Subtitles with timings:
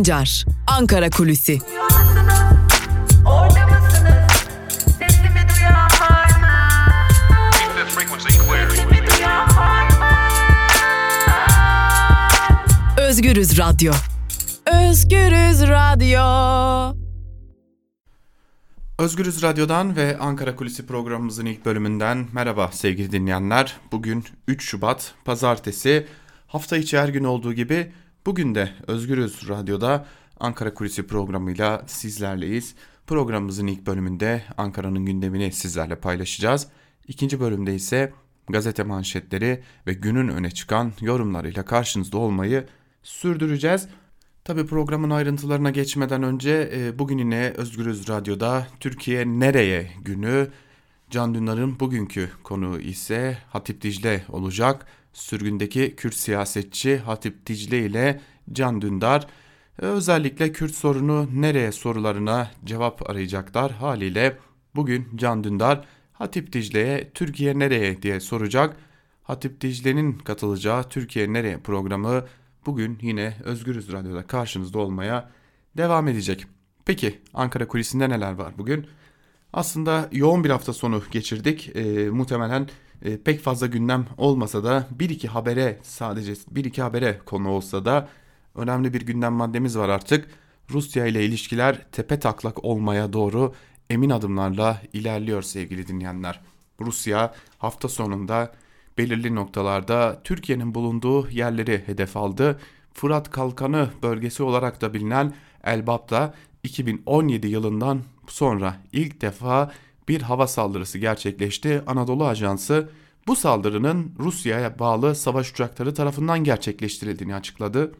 [0.00, 1.58] Sancar, Ankara Kulüsi.
[12.98, 13.92] Özgürüz Radyo.
[14.66, 16.20] Özgürüz Radyo.
[18.98, 23.76] Özgürüz Radyo'dan ve Ankara Kulisi programımızın ilk bölümünden merhaba sevgili dinleyenler.
[23.92, 26.06] Bugün 3 Şubat Pazartesi.
[26.46, 27.92] Hafta içi her gün olduğu gibi
[28.26, 30.06] bugün de Özgürüz Radyo'da
[30.40, 32.74] Ankara Kulisi programıyla sizlerleyiz.
[33.06, 36.68] Programımızın ilk bölümünde Ankara'nın gündemini sizlerle paylaşacağız.
[37.08, 38.12] İkinci bölümde ise
[38.48, 42.66] gazete manşetleri ve günün öne çıkan yorumlarıyla karşınızda olmayı
[43.02, 43.88] sürdüreceğiz.
[44.44, 50.48] Tabi programın ayrıntılarına geçmeden önce e, bugün yine Özgürüz Radyo'da Türkiye Nereye günü
[51.10, 54.86] Can Dündar'ın bugünkü konuğu ise Hatip Dicle olacak.
[55.12, 58.20] Sürgündeki Kürt siyasetçi Hatip Dicle ile
[58.52, 59.26] Can Dündar
[59.78, 63.72] özellikle Kürt sorunu nereye sorularına cevap arayacaklar.
[63.72, 64.38] Haliyle
[64.74, 68.76] bugün Can Dündar Hatip Dicle'ye Türkiye nereye diye soracak.
[69.22, 72.24] Hatip Dicle'nin katılacağı Türkiye nereye programı
[72.66, 75.30] bugün yine Özgürüz Radyo'da karşınızda olmaya
[75.76, 76.46] devam edecek.
[76.84, 78.86] Peki Ankara kulisinde neler var bugün?
[79.52, 81.76] Aslında yoğun bir hafta sonu geçirdik.
[81.76, 82.68] E, muhtemelen
[83.02, 87.84] e, pek fazla gündem olmasa da bir iki habere sadece bir iki habere konu olsa
[87.84, 88.08] da
[88.54, 90.28] önemli bir gündem maddemiz var artık.
[90.70, 93.54] Rusya ile ilişkiler tepe taklak olmaya doğru
[93.90, 96.40] emin adımlarla ilerliyor sevgili dinleyenler.
[96.80, 98.52] Rusya hafta sonunda
[98.98, 102.60] belirli noktalarda Türkiye'nin bulunduğu yerleri hedef aldı.
[102.94, 109.72] Fırat Kalkanı bölgesi olarak da bilinen Elbap'ta 2017 yılından sonra ilk defa
[110.10, 111.82] bir hava saldırısı gerçekleşti.
[111.86, 112.88] Anadolu Ajansı
[113.26, 117.92] bu saldırının Rusya'ya bağlı savaş uçakları tarafından gerçekleştirildiğini açıkladı.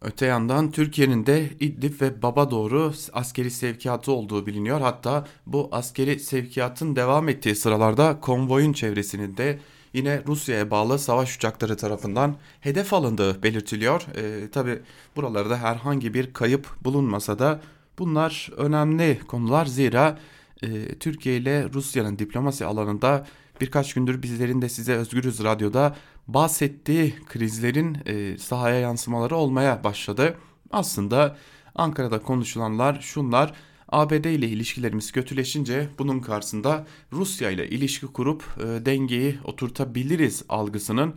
[0.00, 4.80] Öte yandan Türkiye'nin de İdlib ve Baba doğru askeri sevkiyatı olduğu biliniyor.
[4.80, 9.58] Hatta bu askeri sevkiyatın devam ettiği sıralarda konvoyun çevresinin de
[9.92, 14.06] yine Rusya'ya bağlı savaş uçakları tarafından hedef alındığı belirtiliyor.
[14.16, 14.78] E, Tabi
[15.16, 17.60] buralarda herhangi bir kayıp bulunmasa da
[17.98, 20.18] bunlar önemli konular zira
[20.62, 23.26] e, Türkiye ile Rusya'nın diplomasi alanında
[23.60, 25.96] birkaç gündür bizlerin de size Özgürüz Radyo'da
[26.28, 30.38] bahsettiği krizlerin e, sahaya yansımaları olmaya başladı.
[30.70, 31.36] Aslında
[31.74, 33.54] Ankara'da konuşulanlar şunlar
[33.88, 41.14] ABD ile ilişkilerimiz kötüleşince bunun karşısında Rusya ile ilişki kurup e, dengeyi oturtabiliriz algısının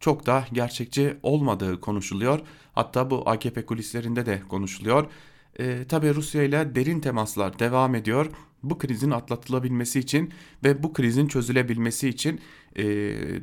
[0.00, 2.40] çok da gerçekçi olmadığı konuşuluyor.
[2.72, 5.06] Hatta bu AKP kulislerinde de konuşuluyor.
[5.58, 8.26] E, Tabi Rusya ile derin temaslar devam ediyor.
[8.70, 10.30] Bu krizin atlatılabilmesi için
[10.64, 12.40] ve bu krizin çözülebilmesi için
[12.76, 12.84] e,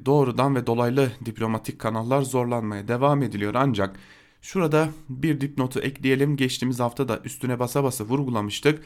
[0.05, 3.53] doğrudan ve dolaylı diplomatik kanallar zorlanmaya devam ediliyor.
[3.55, 3.99] Ancak
[4.41, 6.37] Şurada bir dipnotu ekleyelim.
[6.37, 8.83] Geçtiğimiz hafta da üstüne basa basa vurgulamıştık.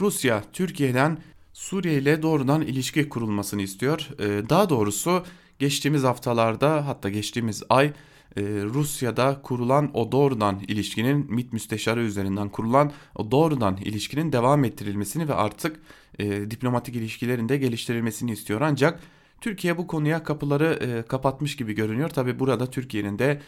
[0.00, 1.18] Rusya Türkiye'den
[1.52, 4.08] Suriye ile doğrudan ilişki kurulmasını istiyor.
[4.20, 5.24] Ee, daha doğrusu
[5.58, 7.92] geçtiğimiz haftalarda hatta geçtiğimiz ay
[8.36, 15.28] e, Rusya'da kurulan o doğrudan ilişkinin MİT müsteşarı üzerinden kurulan o doğrudan ilişkinin devam ettirilmesini
[15.28, 15.80] ve artık
[16.18, 18.60] e, diplomatik ilişkilerin de geliştirilmesini istiyor.
[18.60, 19.00] Ancak
[19.40, 22.10] Türkiye bu konuya kapıları e, kapatmış gibi görünüyor.
[22.10, 23.40] Tabi burada Türkiye'nin de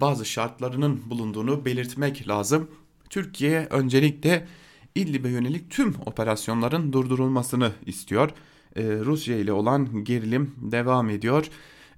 [0.00, 2.68] bazı şartlarının bulunduğunu belirtmek lazım.
[3.10, 4.46] Türkiye öncelikle
[4.94, 8.30] İdlib'e yönelik tüm operasyonların durdurulmasını istiyor.
[8.76, 11.48] Rusya ile olan gerilim devam ediyor.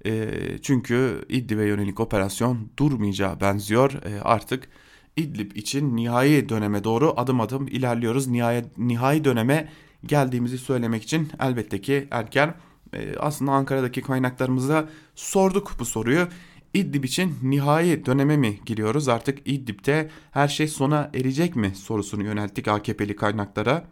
[0.05, 3.91] E, çünkü İdlib'e yönelik operasyon durmayacağı benziyor.
[3.93, 4.69] E, artık
[5.17, 8.27] İdlib için nihai döneme doğru adım adım ilerliyoruz.
[8.27, 9.69] Nihai, nihai döneme
[10.05, 12.55] geldiğimizi söylemek için elbette ki erken.
[12.93, 16.27] Ee, aslında Ankara'daki kaynaklarımıza sorduk bu soruyu.
[16.73, 19.07] İdlib için nihai döneme mi giriyoruz?
[19.07, 23.87] Artık İdlib'de her şey sona erecek mi sorusunu yönelttik AKP'li kaynaklara.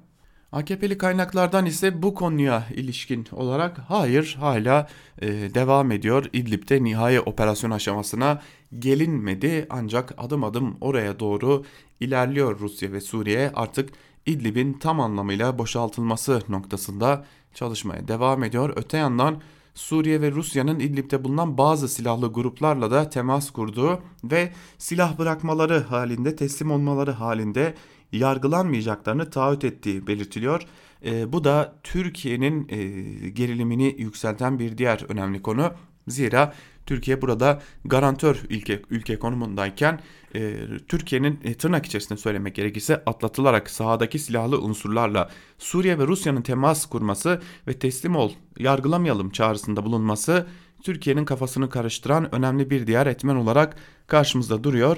[0.54, 4.88] AKP'li kaynaklardan ise bu konuya ilişkin olarak hayır hala
[5.22, 6.26] e, devam ediyor.
[6.34, 8.42] İdlib'de nihai operasyon aşamasına
[8.80, 11.64] gelinmedi ancak adım adım oraya doğru
[12.00, 13.52] ilerliyor Rusya ve Suriye.
[13.56, 13.90] Artık
[14.26, 18.74] İdlib'in tam anlamıyla boşaltılması noktasında çalışmaya devam ediyor.
[18.76, 19.42] Öte yandan
[19.76, 26.36] Suriye ve Rusya'nın İdlib'de bulunan bazı silahlı gruplarla da temas kurduğu ve silah bırakmaları halinde
[26.36, 27.74] teslim olmaları halinde
[28.18, 30.62] yargılanmayacaklarını taahhüt ettiği belirtiliyor.
[31.06, 35.74] E, bu da Türkiye'nin e, gerilimini yükselten bir diğer önemli konu.
[36.08, 36.54] Zira
[36.86, 40.00] Türkiye burada garantör ülke, ülke konumundayken
[40.36, 40.56] e,
[40.88, 47.42] Türkiye'nin e, tırnak içerisinde söylemek gerekirse atlatılarak sahadaki silahlı unsurlarla Suriye ve Rusya'nın temas kurması
[47.68, 50.48] ve teslim ol yargılamayalım çağrısında bulunması
[50.84, 53.76] Türkiye'nin kafasını karıştıran önemli bir diğer etmen olarak
[54.08, 54.98] karşımızda duruyor.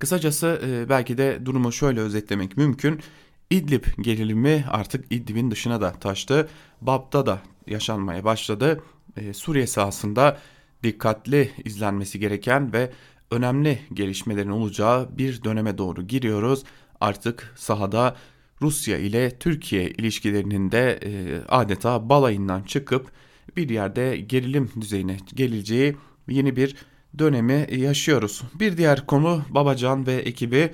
[0.00, 3.00] Kısacası e, belki de durumu şöyle özetlemek mümkün.
[3.50, 6.48] İdlib gerilimi artık İdlib'in dışına da taştı.
[6.80, 8.80] Bab'da da yaşanmaya başladı.
[9.16, 10.38] E, Suriye sahasında
[10.82, 12.90] dikkatli izlenmesi gereken ve
[13.30, 16.64] önemli gelişmelerin olacağı bir döneme doğru giriyoruz.
[17.00, 18.16] Artık sahada
[18.62, 23.10] Rusya ile Türkiye ilişkilerinin de e, adeta balayından çıkıp
[23.56, 25.96] bir yerde gerilim düzeyine geleceği
[26.28, 26.76] yeni bir
[27.18, 28.42] dönemi yaşıyoruz.
[28.54, 30.70] Bir diğer konu Babacan ve ekibi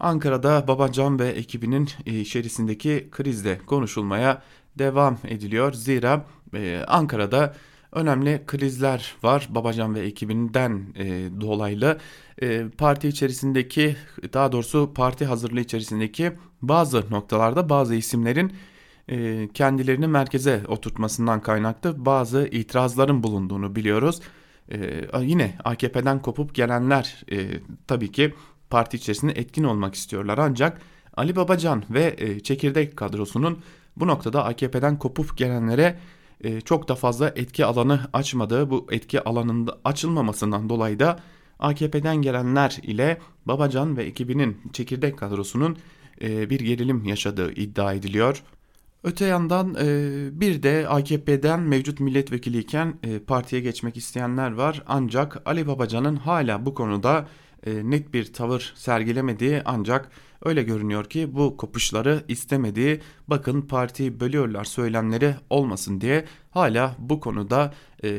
[0.00, 4.42] Ankara'da Babacan ve ekibinin e, içerisindeki krizde konuşulmaya
[4.78, 5.72] devam ediliyor.
[5.72, 7.54] Zira e, Ankara'da
[7.92, 11.98] önemli krizler var Babacan ve ekibinden e, dolaylı.
[12.78, 13.96] Parti içerisindeki
[14.32, 16.32] daha doğrusu parti hazırlığı içerisindeki
[16.62, 18.52] bazı noktalarda bazı isimlerin
[19.54, 24.20] kendilerini merkeze oturtmasından kaynaklı bazı itirazların bulunduğunu biliyoruz.
[24.72, 28.34] E, yine AKP'den kopup gelenler e, tabii ki
[28.70, 30.80] parti içerisinde etkin olmak istiyorlar ancak
[31.16, 33.58] Ali Babacan ve e, çekirdek kadrosunun
[33.96, 35.98] bu noktada AKP'den kopup gelenlere
[36.44, 41.20] e, çok da fazla etki alanı açmadığı bu etki alanında açılmamasından dolayı da
[41.58, 45.76] AKP'den gelenler ile Babacan ve ekibinin çekirdek kadrosunun
[46.22, 48.42] e, bir gerilim yaşadığı iddia ediliyor.
[49.04, 54.82] Öte yandan e, bir de AKP'den mevcut milletvekiliyken e, partiye geçmek isteyenler var.
[54.86, 57.28] Ancak Ali Babacan'ın hala bu konuda
[57.66, 60.10] e, net bir tavır sergilemediği ancak
[60.44, 67.74] öyle görünüyor ki bu kopuşları istemediği bakın partiyi bölüyorlar söylemleri olmasın diye hala bu konuda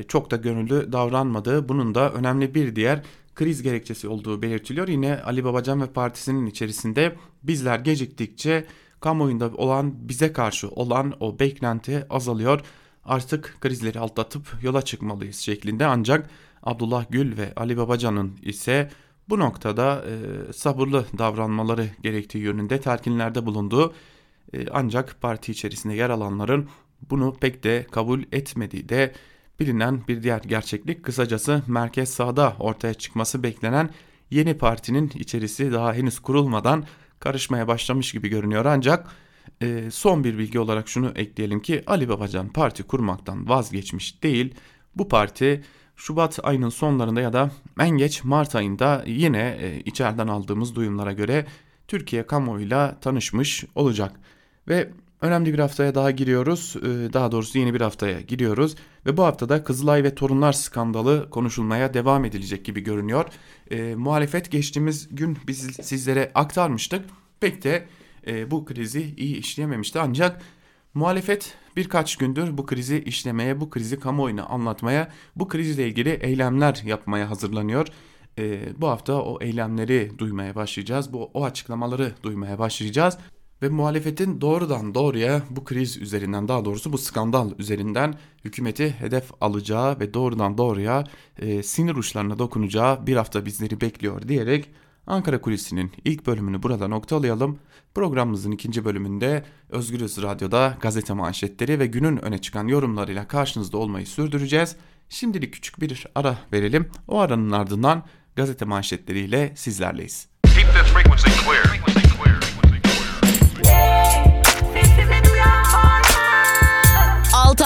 [0.08, 3.04] çok da gönüllü davranmadığı bunun da önemli bir diğer
[3.36, 4.88] kriz gerekçesi olduğu belirtiliyor.
[4.88, 8.66] Yine Ali Babacan ve partisinin içerisinde bizler geciktikçe
[9.00, 12.62] kamuoyunda olan bize karşı olan o beklenti azalıyor.
[13.06, 16.30] Artık krizleri atlatıp yola çıkmalıyız şeklinde ancak
[16.64, 18.90] Abdullah Gül ve Ali Babacan'ın ise
[19.30, 23.94] bu noktada e, sabırlı davranmaları gerektiği yönünde telkinlerde bulunduğu
[24.54, 26.70] e, ancak parti içerisinde yer alanların
[27.10, 29.14] bunu pek de kabul etmediği de
[29.60, 33.90] bilinen bir diğer gerçeklik kısacası merkez sağda ortaya çıkması beklenen
[34.32, 36.86] yeni partinin içerisi daha henüz kurulmadan
[37.20, 39.08] karışmaya başlamış gibi görünüyor ancak
[39.62, 44.56] e, son bir bilgi olarak şunu ekleyelim ki Ali Babacan parti kurmaktan vazgeçmiş değil.
[44.96, 45.64] Bu parti
[45.96, 51.46] Şubat ayının sonlarında ya da en geç Mart ayında yine e, içeriden aldığımız duyumlara göre
[51.88, 54.20] Türkiye kamuoyuyla tanışmış olacak.
[54.68, 54.90] Ve
[55.22, 56.76] önemli bir haftaya daha giriyoruz.
[56.78, 58.76] E, daha doğrusu yeni bir haftaya giriyoruz.
[59.06, 63.26] Ve bu haftada Kızılay ve Torunlar skandalı konuşulmaya devam edilecek gibi görünüyor.
[63.72, 67.06] E, muhalefet geçtiğimiz gün biz sizlere aktarmıştık.
[67.40, 67.86] Pek de
[68.28, 70.42] e, bu krizi iyi işleyememişti ancak
[70.94, 77.30] muhalefet birkaç gündür bu krizi işlemeye, bu krizi kamuoyuna anlatmaya, bu krizle ilgili eylemler yapmaya
[77.30, 77.88] hazırlanıyor.
[78.38, 83.18] E, bu hafta o eylemleri duymaya başlayacağız, bu o açıklamaları duymaya başlayacağız
[83.62, 88.16] ve muhalefetin doğrudan doğruya bu kriz üzerinden daha doğrusu bu skandal üzerinden
[88.46, 91.04] hükümeti hedef alacağı ve doğrudan doğruya
[91.38, 94.70] e, sinir uçlarına dokunacağı bir hafta bizleri bekliyor diyerek
[95.08, 97.60] Ankara Kulisi'nin ilk bölümünü burada noktalayalım.
[97.96, 104.76] Programımızın ikinci bölümünde Özgürüz Radyo'da gazete manşetleri ve günün öne çıkan yorumlarıyla karşınızda olmayı sürdüreceğiz.
[105.10, 106.90] Şimdilik küçük bir ara verelim.
[107.08, 108.04] O aranın ardından
[108.36, 110.28] gazete manşetleriyle sizlerleyiz.
[110.44, 110.68] Keep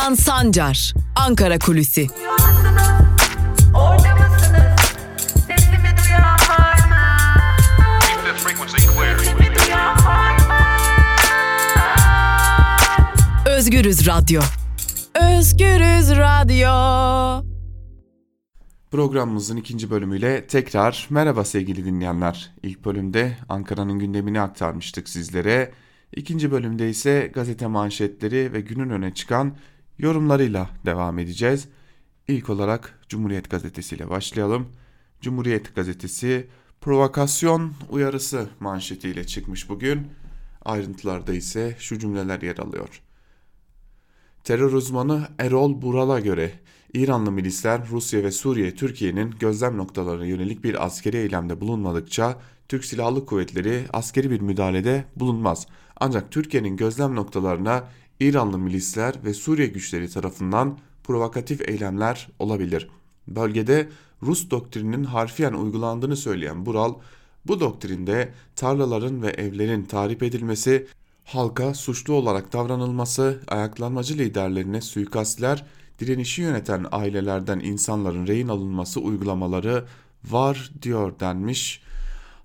[0.03, 2.07] Altan Sancar, Ankara Kulüsi.
[13.45, 14.41] Özgürüz Radyo.
[15.15, 17.45] Özgürüz Radyo.
[18.91, 22.51] Programımızın ikinci bölümüyle tekrar merhaba sevgili dinleyenler.
[22.63, 25.71] İlk bölümde Ankara'nın gündemini aktarmıştık sizlere.
[26.15, 29.55] İkinci bölümde ise gazete manşetleri ve günün öne çıkan
[29.97, 31.67] yorumlarıyla devam edeceğiz.
[32.27, 34.67] İlk olarak Cumhuriyet Gazetesi ile başlayalım.
[35.21, 36.47] Cumhuriyet Gazetesi
[36.81, 40.07] provokasyon uyarısı manşetiyle çıkmış bugün.
[40.65, 43.01] Ayrıntılarda ise şu cümleler yer alıyor.
[44.43, 46.51] Terör uzmanı Erol Bural'a göre
[46.93, 53.25] İranlı milisler Rusya ve Suriye Türkiye'nin gözlem noktalarına yönelik bir askeri eylemde bulunmadıkça Türk Silahlı
[53.25, 55.67] Kuvvetleri askeri bir müdahalede bulunmaz.
[55.99, 57.83] Ancak Türkiye'nin gözlem noktalarına
[58.23, 62.89] İranlı milisler ve Suriye güçleri tarafından provokatif eylemler olabilir.
[63.27, 63.89] Bölgede
[64.23, 66.93] Rus doktrininin harfiyen uygulandığını söyleyen Bural,
[67.45, 70.87] bu doktrinde tarlaların ve evlerin tahrip edilmesi,
[71.25, 75.65] halka suçlu olarak davranılması, ayaklanmacı liderlerine suikastler,
[75.99, 79.85] direnişi yöneten ailelerden insanların rehin alınması uygulamaları
[80.25, 81.81] var diyor denmiş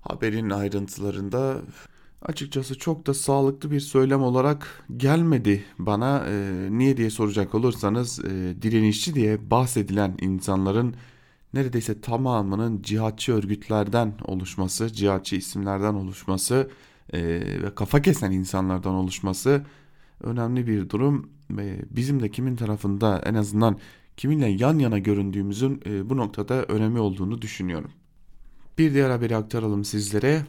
[0.01, 1.61] Haberin ayrıntılarında
[2.21, 6.25] açıkçası çok da sağlıklı bir söylem olarak gelmedi bana.
[6.27, 10.95] E, niye diye soracak olursanız e, direnişçi diye bahsedilen insanların
[11.53, 16.69] neredeyse tamamının cihatçı örgütlerden oluşması, cihatçı isimlerden oluşması
[17.13, 17.21] e,
[17.63, 19.65] ve kafa kesen insanlardan oluşması
[20.23, 21.29] önemli bir durum.
[21.59, 23.79] E, bizim de kimin tarafında en azından
[24.17, 27.91] kiminle yan yana göründüğümüzün e, bu noktada önemi olduğunu düşünüyorum.
[28.77, 30.45] Bir diğer haberi aktaralım sizlere.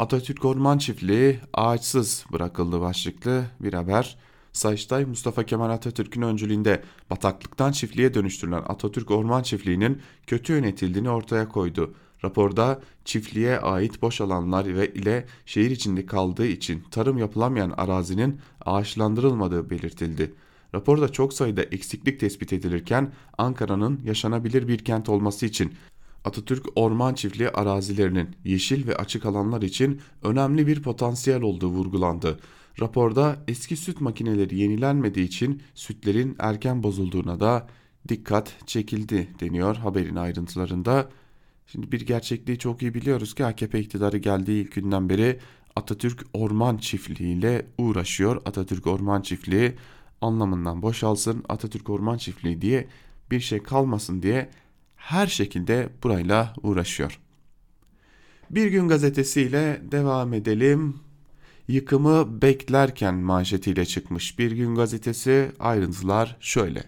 [0.00, 4.18] Atatürk Orman Çiftliği ağaçsız bırakıldı başlıklı bir haber.
[4.52, 11.94] Sayıştay Mustafa Kemal Atatürk'ün öncülüğünde bataklıktan çiftliğe dönüştürülen Atatürk Orman Çiftliği'nin kötü yönetildiğini ortaya koydu.
[12.24, 19.70] Raporda çiftliğe ait boş alanlar ve ile şehir içinde kaldığı için tarım yapılamayan arazinin ağaçlandırılmadığı
[19.70, 20.34] belirtildi.
[20.74, 25.72] Raporda çok sayıda eksiklik tespit edilirken Ankara'nın yaşanabilir bir kent olması için
[26.24, 32.40] Atatürk Orman Çiftliği arazilerinin yeşil ve açık alanlar için önemli bir potansiyel olduğu vurgulandı.
[32.80, 37.66] Raporda eski süt makineleri yenilenmediği için sütlerin erken bozulduğuna da
[38.08, 41.10] dikkat çekildi deniyor haberin ayrıntılarında.
[41.66, 45.38] Şimdi bir gerçekliği çok iyi biliyoruz ki AKP iktidarı geldiği ilk günden beri
[45.76, 48.42] Atatürk Orman Çiftliği ile uğraşıyor.
[48.44, 49.72] Atatürk Orman Çiftliği
[50.20, 52.88] anlamından boşalsın, Atatürk Orman Çiftliği diye
[53.30, 54.50] bir şey kalmasın diye
[55.00, 57.20] her şekilde burayla uğraşıyor.
[58.50, 61.00] Bir gün gazetesiyle devam edelim.
[61.68, 66.84] Yıkımı beklerken manşetiyle çıkmış Bir Gün Gazetesi ayrıntılar şöyle.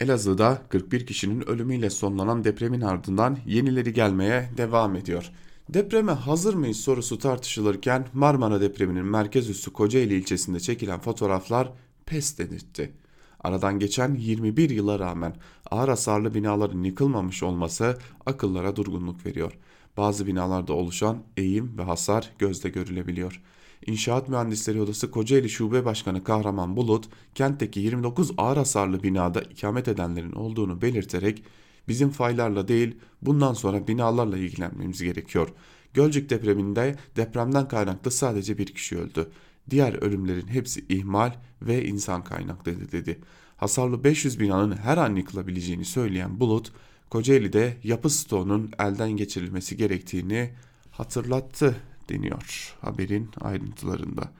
[0.00, 5.30] Elazığ'da 41 kişinin ölümüyle sonlanan depremin ardından yenileri gelmeye devam ediyor.
[5.68, 11.72] Depreme hazır mıyız sorusu tartışılırken Marmara depreminin merkez üssü Kocaeli ilçesinde çekilen fotoğraflar
[12.06, 12.92] pes dedirtti.
[13.40, 15.36] Aradan geçen 21 yıla rağmen
[15.70, 19.52] ağır hasarlı binaların yıkılmamış olması akıllara durgunluk veriyor.
[19.96, 23.42] Bazı binalarda oluşan eğim ve hasar gözde görülebiliyor.
[23.86, 30.32] İnşaat Mühendisleri Odası Kocaeli Şube Başkanı Kahraman Bulut, kentteki 29 ağır hasarlı binada ikamet edenlerin
[30.32, 31.42] olduğunu belirterek
[31.88, 35.48] bizim faylarla değil bundan sonra binalarla ilgilenmemiz gerekiyor.
[35.94, 39.30] Gölcük depreminde depremden kaynaklı sadece bir kişi öldü.
[39.70, 41.32] Diğer ölümlerin hepsi ihmal
[41.62, 43.18] ve insan kaynaklıydı dedi.
[43.56, 46.72] Hasarlı 500 binanın her an yıkılabileceğini söyleyen Bulut,
[47.10, 50.50] Kocaeli'de yapı stoğunun elden geçirilmesi gerektiğini
[50.90, 51.76] hatırlattı
[52.08, 54.32] deniyor haberin ayrıntılarında.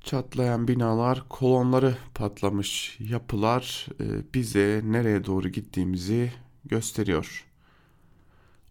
[0.00, 6.32] Çatlayan binalar, kolonları patlamış yapılar e, bize nereye doğru gittiğimizi
[6.64, 7.44] gösteriyor.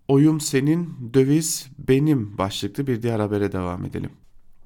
[0.08, 4.12] Oyum senin, döviz benim başlıklı bir diğer habere devam edelim.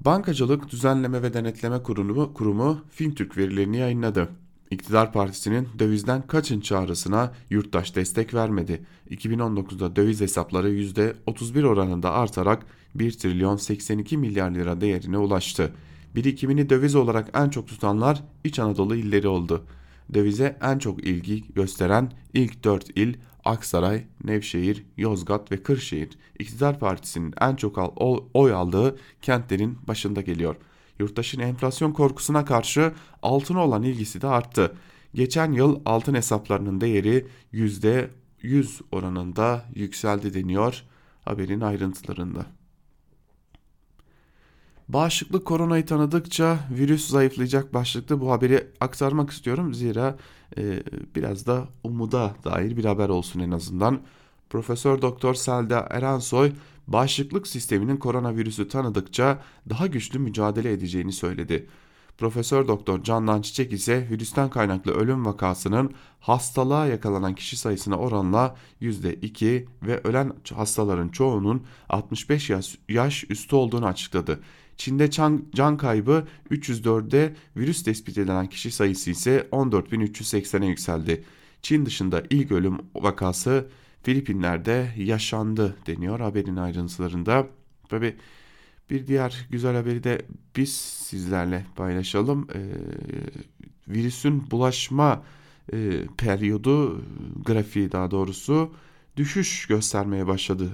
[0.00, 4.28] Bankacılık Düzenleme ve Denetleme Kurumu, Kurumu FinTürk verilerini yayınladı.
[4.70, 8.84] İktidar Partisi'nin dövizden kaçın çağrısına yurttaş destek vermedi.
[9.10, 15.72] 2019'da döviz hesapları %31 oranında artarak 1 trilyon 82 milyar lira değerine ulaştı.
[16.14, 19.64] Birikimini döviz olarak en çok tutanlar İç Anadolu illeri oldu.
[20.14, 23.14] Dövize en çok ilgi gösteren ilk 4 il
[23.50, 28.00] Aksaray, Nevşehir, Yozgat ve Kırşehir iktidar partisinin en çok
[28.34, 30.56] oy aldığı kentlerin başında geliyor.
[30.98, 32.92] Yurttaşın enflasyon korkusuna karşı
[33.22, 34.76] altına olan ilgisi de arttı.
[35.14, 40.84] Geçen yıl altın hesaplarının değeri %100 oranında yükseldi deniyor
[41.24, 42.46] haberin ayrıntılarında.
[44.92, 49.74] Bağışıklık koronayı tanıdıkça virüs zayıflayacak başlıklı bu haberi aktarmak istiyorum.
[49.74, 50.16] Zira
[50.58, 50.82] e,
[51.16, 54.00] biraz da umuda dair bir haber olsun en azından.
[54.50, 56.52] Profesör Doktor Selda Erensoy
[56.86, 61.66] bağışıklık sisteminin koronavirüsü tanıdıkça daha güçlü mücadele edeceğini söyledi.
[62.18, 69.66] Profesör Doktor Candan Çiçek ise virüsten kaynaklı ölüm vakasının hastalığa yakalanan kişi sayısına oranla %2
[69.82, 74.40] ve ölen hastaların çoğunun 65 yaş, yaş üstü olduğunu açıkladı.
[74.76, 81.24] Çin'de can, kaybı 304'de virüs tespit edilen kişi sayısı ise 14.380'e yükseldi.
[81.62, 83.68] Çin dışında ilk ölüm vakası
[84.02, 87.46] Filipinler'de yaşandı deniyor haberin ayrıntılarında.
[87.88, 88.16] Tabi
[88.90, 90.22] bir diğer güzel haberi de
[90.56, 92.48] biz sizlerle paylaşalım.
[92.54, 92.60] Ee,
[93.88, 95.22] virüsün bulaşma
[95.72, 97.04] e, periyodu
[97.44, 98.74] grafiği daha doğrusu
[99.16, 100.70] düşüş göstermeye başladı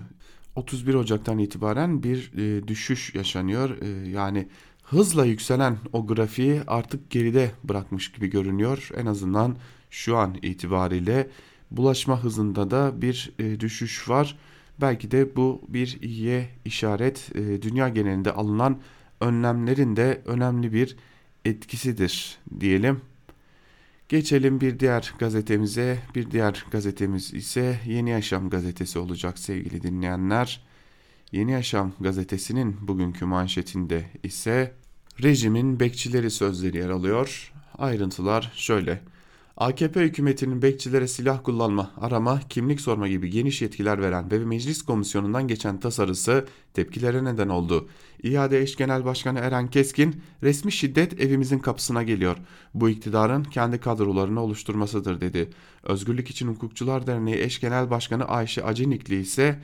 [0.56, 3.82] 31 Ocak'tan itibaren bir e, düşüş yaşanıyor.
[3.82, 4.48] E, yani
[4.82, 8.90] hızla yükselen o grafiği artık geride bırakmış gibi görünüyor.
[8.96, 9.56] En azından
[9.90, 11.28] şu an itibariyle
[11.70, 14.38] bulaşma hızında da bir e, düşüş var.
[14.80, 17.30] Belki de bu bir iyiye işaret.
[17.34, 18.80] E, dünya genelinde alınan
[19.20, 20.96] önlemlerin de önemli bir
[21.44, 23.00] etkisidir diyelim.
[24.08, 25.98] Geçelim bir diğer gazetemize.
[26.14, 30.66] Bir diğer gazetemiz ise Yeni Yaşam gazetesi olacak sevgili dinleyenler.
[31.32, 34.74] Yeni Yaşam gazetesinin bugünkü manşetinde ise
[35.22, 37.52] rejimin bekçileri sözleri yer alıyor.
[37.78, 39.02] Ayrıntılar şöyle.
[39.56, 45.48] AKP hükümetinin bekçilere silah kullanma, arama, kimlik sorma gibi geniş yetkiler veren ve meclis komisyonundan
[45.48, 47.88] geçen tasarısı tepkilere neden oldu.
[48.22, 52.36] İade Eş Genel Başkanı Eren Keskin, resmi şiddet evimizin kapısına geliyor.
[52.74, 55.50] Bu iktidarın kendi kadrolarını oluşturmasıdır dedi.
[55.82, 59.60] Özgürlük İçin Hukukçular Derneği Eş Genel Başkanı Ayşe Acenikli ise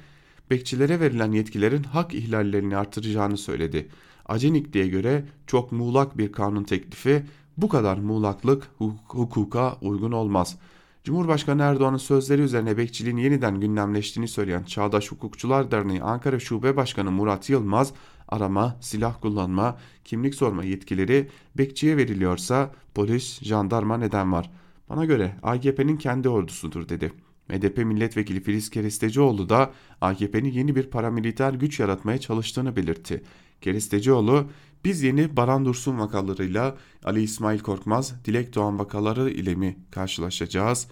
[0.51, 3.89] bekçilere verilen yetkilerin hak ihlallerini artıracağını söyledi.
[4.27, 7.23] Acenikli'ye göre çok muğlak bir kanun teklifi
[7.57, 8.69] bu kadar muğlaklık
[9.09, 10.57] hukuka uygun olmaz.
[11.05, 17.51] Cumhurbaşkanı Erdoğan'ın sözleri üzerine bekçiliğin yeniden gündemleştiğini söyleyen Çağdaş Hukukçular Derneği Ankara Şube Başkanı Murat
[17.51, 17.93] Yılmaz,
[18.29, 21.29] arama, silah kullanma, kimlik sorma yetkileri
[21.59, 24.51] bekçiye veriliyorsa polis, jandarma neden var?
[24.89, 27.13] Bana göre AKP'nin kendi ordusudur dedi.
[27.49, 33.23] MDP milletvekili Filiz Kerestecioğlu da AKP'nin yeni bir paramiliter güç yaratmaya çalıştığını belirtti.
[33.61, 34.47] Kerestecioğlu
[34.85, 40.89] biz yeni Baran Dursun vakalarıyla Ali İsmail Korkmaz, Dilek Doğan vakaları ile mi karşılaşacağız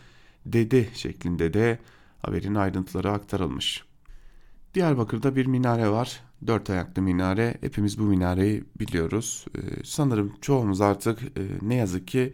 [0.47, 1.78] dedi şeklinde de
[2.23, 3.85] haberin ayrıntıları aktarılmış.
[4.75, 6.20] Diyarbakır'da bir minare var.
[6.47, 7.56] Dört ayaklı minare.
[7.61, 9.47] Hepimiz bu minareyi biliyoruz.
[9.56, 12.32] Ee, sanırım çoğumuz artık e, ne yazık ki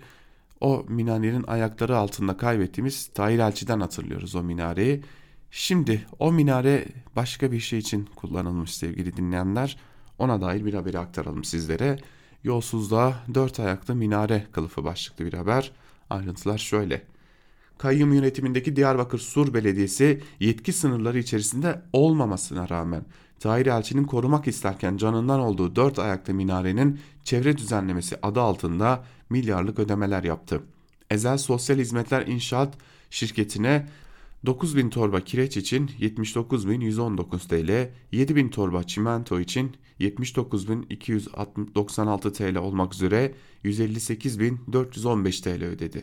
[0.60, 5.02] o minarenin ayakları altında kaybettiğimiz Tahir Elçi'den hatırlıyoruz o minareyi.
[5.50, 6.86] Şimdi o minare
[7.16, 9.76] başka bir şey için kullanılmış sevgili dinleyenler.
[10.18, 11.98] Ona dair bir haberi aktaralım sizlere.
[12.44, 15.72] Yolsuzluğa dört ayaklı minare kılıfı başlıklı bir haber.
[16.10, 17.02] Ayrıntılar şöyle.
[17.78, 23.04] Kayyum yönetimindeki Diyarbakır Sur Belediyesi yetki sınırları içerisinde olmamasına rağmen
[23.40, 30.24] Tahir Elçi'nin korumak isterken canından olduğu dört ayaklı minarenin çevre düzenlemesi adı altında milyarlık ödemeler
[30.24, 30.62] yaptı.
[31.10, 32.74] Ezel Sosyal Hizmetler İnşaat
[33.10, 33.86] şirketine
[34.46, 45.42] 9000 torba kireç için 79.119 TL, 7000 torba çimento için 79.296 TL olmak üzere 158.415
[45.42, 46.02] TL ödedi.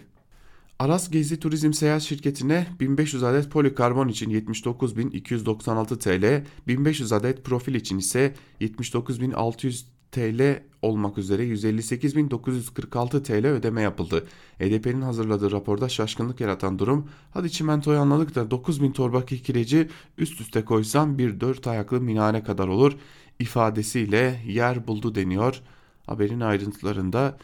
[0.80, 7.98] Aras Gezi Turizm Seyahat Şirketi'ne 1500 adet polikarbon için 79.296 TL, 1500 adet profil için
[7.98, 14.28] ise 79.600 TL olmak üzere 158.946 TL ödeme yapıldı.
[14.60, 20.66] HDP'nin hazırladığı raporda şaşkınlık yaratan durum hadi çimentoyu anladık da 9000 torba kireci üst üste
[20.66, 22.94] koysam bir dört ayaklı minare kadar olur
[23.40, 25.62] ifadesiyle yer buldu deniyor.
[26.06, 27.38] Haberin ayrıntılarında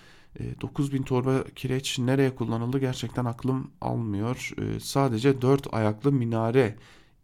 [0.61, 4.51] 9000 e, torba kireç nereye kullanıldı gerçekten aklım almıyor.
[4.57, 6.75] E, sadece 4 ayaklı minare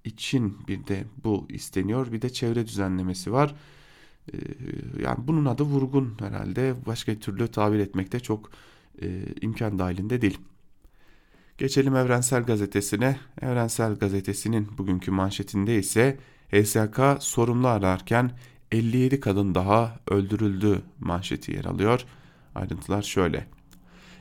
[0.04, 2.12] için bir de bu isteniyor.
[2.12, 3.56] Bir de çevre düzenlemesi var.
[4.34, 4.38] E,
[5.04, 6.75] yani bunun adı vurgun herhalde.
[6.86, 8.49] Başka türlü tabir etmekte çok
[9.41, 10.38] imkan dahilinde değil.
[11.58, 13.17] Geçelim Evrensel Gazetesi'ne.
[13.41, 16.17] Evrensel Gazetesi'nin bugünkü manşetinde ise
[16.51, 18.32] HSK sorumlu ararken
[18.75, 22.05] 57 kadın daha öldürüldü manşeti yer alıyor.
[22.55, 23.47] Ayrıntılar şöyle.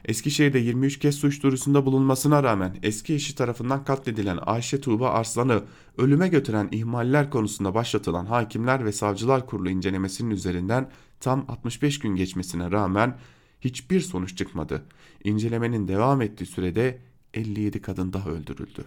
[0.04, 5.62] Eskişehir'de 23 kez suç duyurusunda bulunmasına rağmen eski eşi tarafından katledilen Ayşe Tuğba Arslan'ı
[5.98, 10.90] ölüme götüren ihmaller konusunda başlatılan Hakimler ve Savcılar Kurulu incelemesinin üzerinden
[11.20, 13.18] tam 65 gün geçmesine rağmen
[13.60, 14.82] hiçbir sonuç çıkmadı.
[15.24, 16.98] İncelemenin devam ettiği sürede
[17.34, 18.84] 57 kadın daha öldürüldü.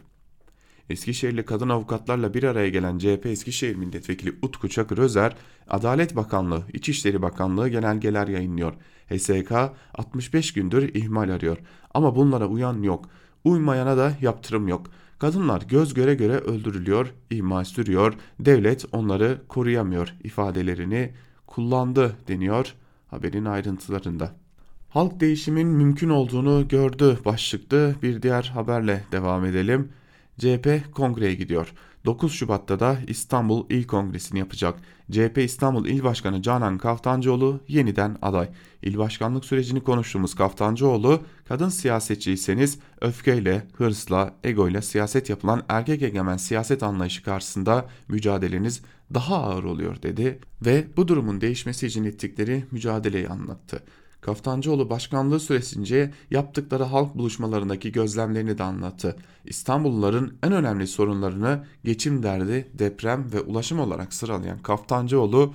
[0.89, 5.35] Eskişehirli kadın avukatlarla bir araya gelen CHP Eskişehir Milletvekili Utku Çakır Özer,
[5.69, 8.73] Adalet Bakanlığı, İçişleri Bakanlığı genelgeler yayınlıyor.
[9.09, 9.51] HSK
[9.93, 11.57] 65 gündür ihmal arıyor
[11.93, 13.09] ama bunlara uyan yok.
[13.43, 14.87] Uymayana da yaptırım yok.
[15.19, 21.13] Kadınlar göz göre göre öldürülüyor, ihmal sürüyor, devlet onları koruyamıyor ifadelerini
[21.47, 22.73] kullandı deniyor
[23.07, 24.35] haberin ayrıntılarında.
[24.89, 29.91] Halk değişimin mümkün olduğunu gördü başlıklı bir diğer haberle devam edelim.
[30.39, 31.73] CHP kongreye gidiyor.
[32.05, 34.79] 9 Şubat'ta da İstanbul İl Kongresi'ni yapacak.
[35.11, 38.49] CHP İstanbul İl Başkanı Canan Kaftancıoğlu yeniden aday.
[38.81, 46.83] İl başkanlık sürecini konuştuğumuz Kaftancıoğlu, kadın siyasetçiyseniz öfkeyle, hırsla, egoyla siyaset yapılan erkek egemen siyaset
[46.83, 48.81] anlayışı karşısında mücadeleniz
[49.13, 53.83] daha ağır oluyor dedi ve bu durumun değişmesi için ettikleri mücadeleyi anlattı.
[54.21, 59.15] Kaftancıoğlu başkanlığı süresince yaptıkları halk buluşmalarındaki gözlemlerini de anlattı.
[59.45, 65.53] İstanbulluların en önemli sorunlarını geçim derdi, deprem ve ulaşım olarak sıralayan Kaftancıoğlu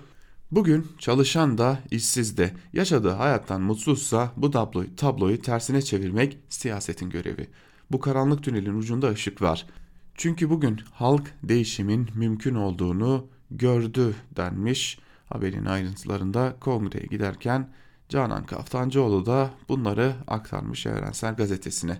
[0.53, 7.48] Bugün çalışan da işsiz de yaşadığı hayattan mutsuzsa bu tabloyu, tabloyu tersine çevirmek siyasetin görevi.
[7.90, 9.66] Bu karanlık tünelin ucunda ışık var.
[10.14, 14.98] Çünkü bugün halk değişimin mümkün olduğunu gördü denmiş.
[15.27, 17.68] Haberin ayrıntılarında kongreye giderken
[18.12, 21.98] Canan Kaftancıoğlu da bunları aktarmış Evrensel Gazetesi'ne.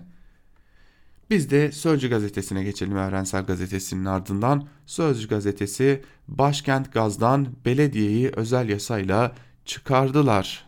[1.29, 4.67] Biz de Sözcü gazetesine geçelim Evrensel Gazetesi'nin ardından.
[4.85, 10.65] Sözcü gazetesi başkent gazdan belediyeyi özel yasayla çıkardılar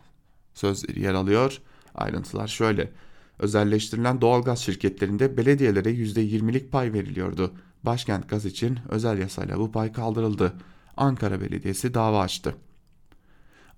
[0.53, 1.62] sözleri yer alıyor.
[1.95, 2.91] Ayrıntılar şöyle.
[3.39, 7.53] Özelleştirilen doğalgaz şirketlerinde belediyelere %20'lik pay veriliyordu.
[7.84, 10.53] Başkent Gaz için özel yasayla bu pay kaldırıldı.
[10.97, 12.55] Ankara Belediyesi dava açtı.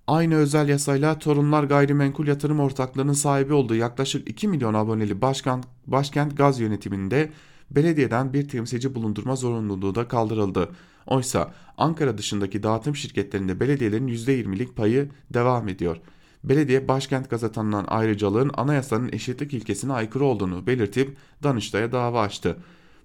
[0.08, 6.36] Aynı özel yasayla Torunlar Gayrimenkul Yatırım Ortaklığı'nın sahibi olduğu yaklaşık 2 milyon aboneli başkent, başkent
[6.36, 7.32] gaz yönetiminde
[7.70, 10.70] belediyeden bir temsilci bulundurma zorunluluğu da kaldırıldı.
[11.06, 15.96] Oysa Ankara dışındaki dağıtım şirketlerinde belediyelerin %20'lik payı devam ediyor.
[16.44, 22.56] Belediye başkent gaza tanınan ayrıcalığın anayasanın eşitlik ilkesine aykırı olduğunu belirtip Danıştay'a dava açtı.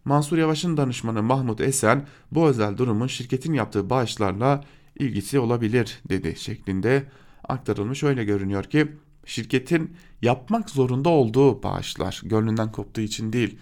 [0.05, 4.63] Mansur Yavaş'ın danışmanı Mahmut Esen bu özel durumun şirketin yaptığı bağışlarla
[4.99, 7.03] ilgisi olabilir dedi şeklinde
[7.43, 8.03] aktarılmış.
[8.03, 8.87] Öyle görünüyor ki
[9.25, 13.57] şirketin yapmak zorunda olduğu bağışlar gönlünden koptuğu için değil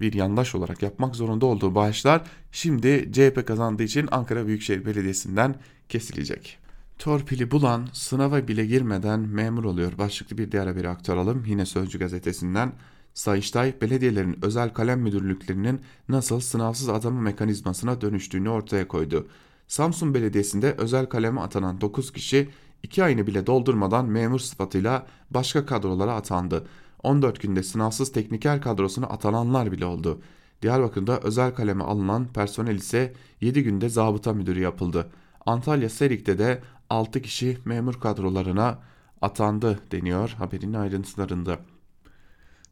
[0.00, 5.54] bir yandaş olarak yapmak zorunda olduğu bağışlar şimdi CHP kazandığı için Ankara Büyükşehir Belediyesi'nden
[5.88, 6.58] kesilecek.
[6.98, 9.98] Torpili bulan sınava bile girmeden memur oluyor.
[9.98, 11.44] Başlıklı bir diğer haberi aktaralım.
[11.46, 12.72] Yine Sözcü gazetesinden
[13.14, 19.28] Sayıştay belediyelerin özel kalem müdürlüklerinin nasıl sınavsız atama mekanizmasına dönüştüğünü ortaya koydu.
[19.72, 22.48] Samsun Belediyesi'nde özel kaleme atanan 9 kişi
[22.82, 26.66] 2 ayını bile doldurmadan memur sıfatıyla başka kadrolara atandı.
[27.02, 30.20] 14 günde sınavsız tekniker kadrosuna atananlar bile oldu.
[30.62, 35.10] Diyarbakır'da özel kaleme alınan personel ise 7 günde zabıta müdürü yapıldı.
[35.46, 38.78] Antalya Serik'te de 6 kişi memur kadrolarına
[39.22, 41.58] atandı deniyor haberin ayrıntılarında.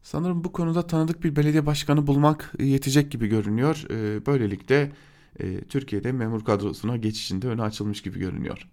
[0.02, 3.84] Sanırım bu konuda tanıdık bir belediye başkanı bulmak yetecek gibi görünüyor.
[3.90, 4.92] Ee, böylelikle
[5.38, 8.68] e, Türkiye'de memur kadrosuna geçişinde öne açılmış gibi görünüyor.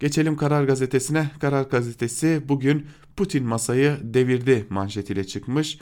[0.00, 1.30] Geçelim Karar Gazetesi'ne.
[1.40, 5.78] Karar Gazetesi bugün Putin masayı devirdi manşetiyle çıkmış.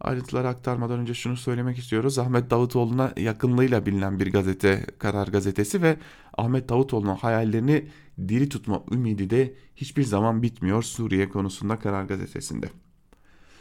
[0.00, 2.18] Ayrıntıları aktarmadan önce şunu söylemek istiyoruz.
[2.18, 5.96] Ahmet Davutoğlu'na yakınlığıyla bilinen bir gazete Karar Gazetesi ve
[6.38, 7.88] Ahmet Davutoğlu'nun hayallerini
[8.28, 12.66] diri tutma ümidi de hiçbir zaman bitmiyor Suriye konusunda Karar Gazetesi'nde.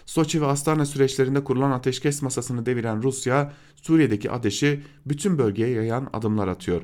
[0.06, 6.48] Soçi ve Astana süreçlerinde kurulan ateşkes masasını deviren Rusya, Suriye'deki ateşi bütün bölgeye yayan adımlar
[6.48, 6.82] atıyor.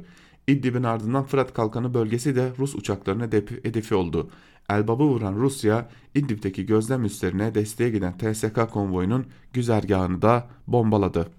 [0.47, 3.23] İdlib'in ardından Fırat Kalkanı bölgesi de Rus uçaklarına
[3.63, 4.29] hedefi oldu.
[4.69, 11.29] Elbab'ı vuran Rusya, İdlib'deki gözlem üslerine desteğe giden TSK konvoyunun güzergahını da bombaladı.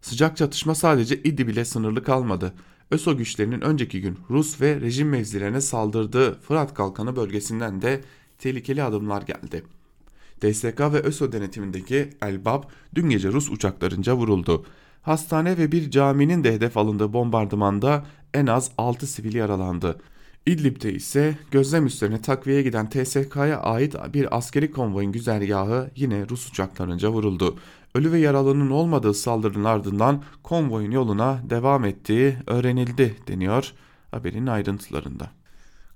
[0.00, 2.54] Sıcak çatışma sadece İdlib ile sınırlı kalmadı.
[2.90, 8.00] ÖSO güçlerinin önceki gün Rus ve rejim mevzilerine saldırdığı Fırat Kalkanı bölgesinden de
[8.38, 9.64] tehlikeli adımlar geldi.
[10.42, 12.62] DSK ve ÖSO denetimindeki Elbab
[12.94, 14.64] dün gece Rus uçaklarınca vuruldu.
[15.02, 19.98] Hastane ve bir caminin de hedef alındığı bombardımanda en az 6 sivil yaralandı.
[20.46, 27.08] İdlib'de ise gözlem üslerine takviye giden TSK'ya ait bir askeri konvoyun güzergahı yine Rus uçaklarınca
[27.08, 27.58] vuruldu.
[27.94, 33.72] Ölü ve yaralının olmadığı saldırının ardından konvoyun yoluna devam ettiği öğrenildi deniyor
[34.10, 35.30] haberin ayrıntılarında.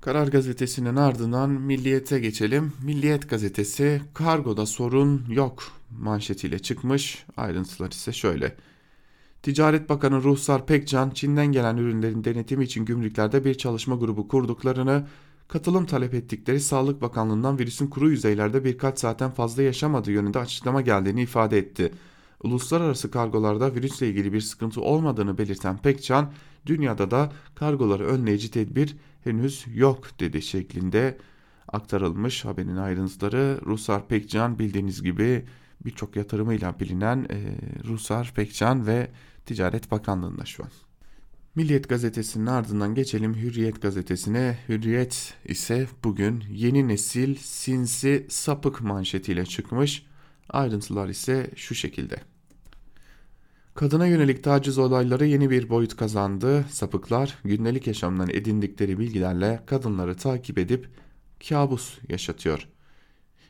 [0.04, 2.72] Karar gazetesinin ardından Milliyet'e geçelim.
[2.82, 5.62] Milliyet gazetesi kargoda sorun yok
[6.00, 7.24] manşetiyle çıkmış.
[7.36, 8.56] Ayrıntılar ise şöyle.
[9.42, 15.06] Ticaret Bakanı Ruhsar Pekcan, Çin'den gelen ürünlerin denetimi için gümrüklerde bir çalışma grubu kurduklarını,
[15.48, 21.22] katılım talep ettikleri Sağlık Bakanlığı'ndan virüsün kuru yüzeylerde birkaç saatten fazla yaşamadığı yönünde açıklama geldiğini
[21.22, 21.92] ifade etti.
[22.42, 26.32] Uluslararası kargolarda virüsle ilgili bir sıkıntı olmadığını belirten Pekcan,
[26.66, 31.18] dünyada da kargoları önleyici tedbir henüz yok dedi şeklinde
[31.68, 33.60] aktarılmış haberin ayrıntıları.
[33.66, 35.44] Rusar Pekcan bildiğiniz gibi
[35.84, 37.38] birçok yatırımıyla bilinen e,
[37.84, 39.10] Rusar Pekcan ve
[39.46, 40.70] Ticaret Bakanlığı'nda şu an.
[41.54, 44.58] Milliyet gazetesinin ardından geçelim Hürriyet gazetesine.
[44.68, 50.06] Hürriyet ise bugün yeni nesil sinsi sapık manşetiyle çıkmış.
[50.48, 52.33] Ayrıntılar ise şu şekilde.
[53.74, 56.64] Kadına yönelik taciz olayları yeni bir boyut kazandı.
[56.70, 60.88] Sapıklar gündelik yaşamdan edindikleri bilgilerle kadınları takip edip
[61.48, 62.68] kabus yaşatıyor.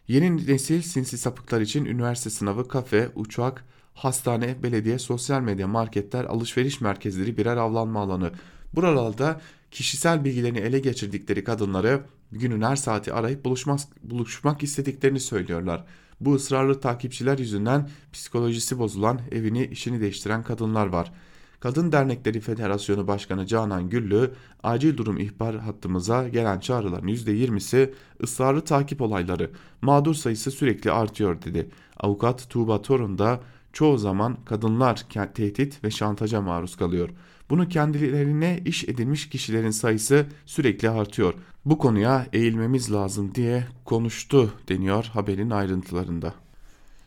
[0.08, 6.80] Yeni nesil sinsi sapıklar için üniversite sınavı, kafe, uçak, hastane, belediye, sosyal medya, marketler, alışveriş
[6.80, 8.30] merkezleri birer avlanma alanı.
[8.74, 12.00] Buralarda kişisel bilgilerini ele geçirdikleri kadınları
[12.32, 15.84] günün her saati arayıp buluşmak, buluşmak istediklerini söylüyorlar.
[16.20, 21.12] Bu ısrarlı takipçiler yüzünden psikolojisi bozulan, evini işini değiştiren kadınlar var.
[21.61, 24.31] Kadın Dernekleri Federasyonu Başkanı Canan Güllü,
[24.62, 29.50] acil durum ihbar hattımıza gelen çağrıların %20'si ısrarlı takip olayları,
[29.83, 31.70] mağdur sayısı sürekli artıyor dedi.
[31.96, 33.40] Avukat Tuğba Torun da
[33.72, 37.09] çoğu zaman kadınlar tehdit ve şantaja maruz kalıyor.
[37.50, 41.35] Bunu kendilerine iş edilmiş kişilerin sayısı sürekli artıyor.
[41.64, 46.35] Bu konuya eğilmemiz lazım diye konuştu deniyor haberin ayrıntılarında.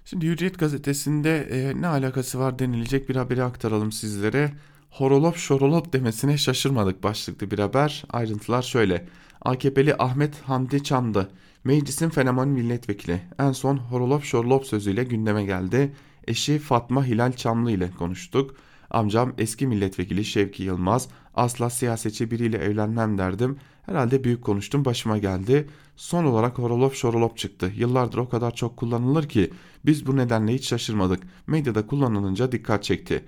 [0.05, 4.51] Şimdi Hürriyet gazetesinde e, ne alakası var denilecek bir haberi aktaralım sizlere.
[4.89, 8.03] Horolop şorolop demesine şaşırmadık başlıklı bir haber.
[8.09, 9.07] Ayrıntılar şöyle.
[9.41, 11.29] AKP'li Ahmet Hamdi Çam'dı.
[11.63, 13.21] Meclisin fenomen milletvekili.
[13.39, 15.93] En son horolop şorolop sözüyle gündeme geldi.
[16.27, 18.55] Eşi Fatma Hilal Çamlı ile konuştuk.
[18.91, 21.07] Amcam eski milletvekili Şevki Yılmaz.
[21.35, 23.57] Asla siyasetçi biriyle evlenmem derdim.
[23.85, 25.67] Herhalde büyük konuştum başıma geldi.
[25.95, 27.71] Son olarak horolop şorolop çıktı.
[27.75, 29.51] Yıllardır o kadar çok kullanılır ki
[29.85, 31.23] biz bu nedenle hiç şaşırmadık.
[31.47, 33.25] Medyada kullanılınca dikkat çekti.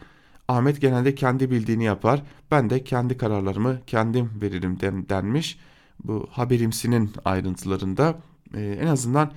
[0.47, 2.23] Ahmet genelde kendi bildiğini yapar.
[2.51, 4.77] Ben de kendi kararlarımı kendim veririm
[5.09, 5.59] denmiş.
[6.03, 8.19] Bu haberimsinin ayrıntılarında
[8.55, 9.31] e, en azından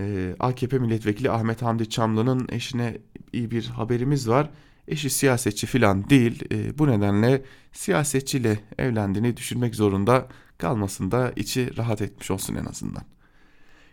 [0.00, 2.98] e, AKP milletvekili Ahmet Hamdi Çamlı'nın eşine
[3.32, 4.50] iyi bir haberimiz var.
[4.88, 6.44] Eşi siyasetçi filan değil.
[6.52, 7.42] E, bu nedenle
[7.72, 13.02] siyasetçiyle evlendiğini düşünmek zorunda kalmasında içi rahat etmiş olsun en azından.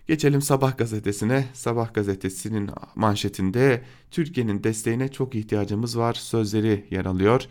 [0.07, 1.45] Geçelim Sabah gazetesine.
[1.53, 7.45] Sabah gazetesinin manşetinde Türkiye'nin desteğine çok ihtiyacımız var sözleri yer alıyor.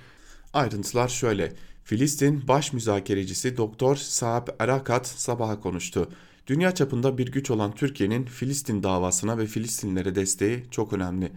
[0.52, 1.52] Ayrıntılar şöyle.
[1.84, 6.08] Filistin baş müzakerecisi Doktor Saab Erakat sabaha konuştu.
[6.46, 11.32] Dünya çapında bir güç olan Türkiye'nin Filistin davasına ve Filistinlere desteği çok önemli.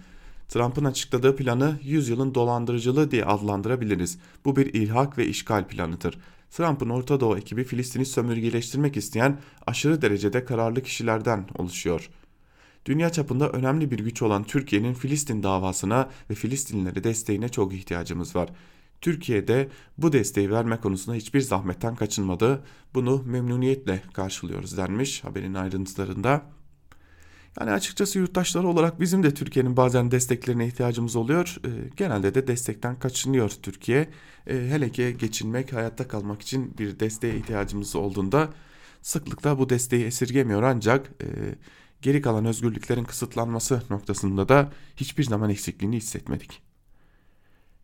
[0.50, 4.18] Trump'ın açıkladığı planı 100 yılın dolandırıcılığı diye adlandırabiliriz.
[4.46, 6.18] Bu bir ilhak ve işgal planıdır.
[6.52, 12.10] Trump'ın Orta Doğu ekibi Filistin'i sömürgeleştirmek isteyen aşırı derecede kararlı kişilerden oluşuyor.
[12.86, 18.50] Dünya çapında önemli bir güç olan Türkiye'nin Filistin davasına ve Filistinlilere desteğine çok ihtiyacımız var.
[19.02, 22.64] Türkiye'de bu desteği verme konusunda hiçbir zahmetten kaçınmadı.
[22.94, 26.42] Bunu memnuniyetle karşılıyoruz denmiş haberin ayrıntılarında.
[27.60, 31.58] Yani açıkçası yurttaşları olarak bizim de Türkiye'nin bazen desteklerine ihtiyacımız oluyor.
[31.66, 34.10] E, genelde de destekten kaçınıyor Türkiye.
[34.48, 38.50] E, hele ki geçinmek, hayatta kalmak için bir desteğe ihtiyacımız olduğunda
[39.02, 41.28] sıklıkla bu desteği esirgemiyor ancak e,
[42.02, 46.62] geri kalan özgürlüklerin kısıtlanması noktasında da hiçbir zaman eksikliğini hissetmedik.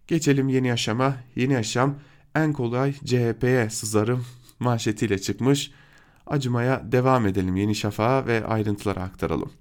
[0.07, 1.15] Geçelim yeni yaşama.
[1.35, 1.95] Yeni yaşam
[2.35, 4.25] en kolay CHP'ye sızarım
[4.59, 5.71] manşetiyle çıkmış.
[6.29, 9.51] Acımaya devam edelim Yeni Şafak'a ve ayrıntıları aktaralım.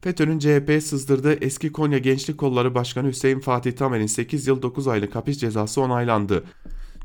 [0.00, 5.14] FETÖ'nün CHP'ye sızdırdığı eski Konya Gençlik Kolları Başkanı Hüseyin Fatih Tamer'in 8 yıl 9 aylık
[5.14, 6.44] hapis cezası onaylandı.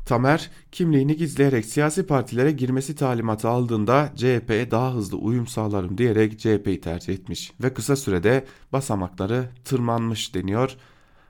[0.06, 6.80] Tamer, kimliğini gizleyerek siyasi partilere girmesi talimatı aldığında CHP'ye daha hızlı uyum sağlarım diyerek CHP'yi
[6.80, 10.76] tercih etmiş ve kısa sürede basamakları tırmanmış deniyor.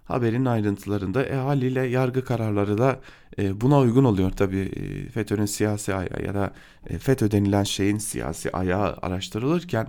[0.07, 3.01] Haberin ayrıntılarında e, haliyle yargı kararları da
[3.39, 6.53] e, buna uygun oluyor tabi e, FETÖ'nün siyasi ayağı ya da
[6.87, 9.89] e, FETÖ denilen şeyin siyasi ayağı araştırılırken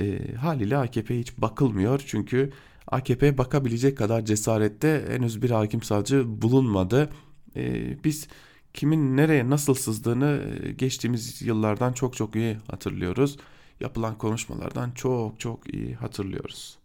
[0.00, 2.02] e, haliyle AKP'ye hiç bakılmıyor.
[2.06, 2.52] Çünkü
[2.86, 7.08] AKP'ye bakabilecek kadar cesarette henüz bir hakim savcı bulunmadı.
[7.56, 8.28] E, biz
[8.74, 13.36] kimin nereye nasıl sızdığını e, geçtiğimiz yıllardan çok çok iyi hatırlıyoruz.
[13.80, 16.81] Yapılan konuşmalardan çok çok iyi hatırlıyoruz.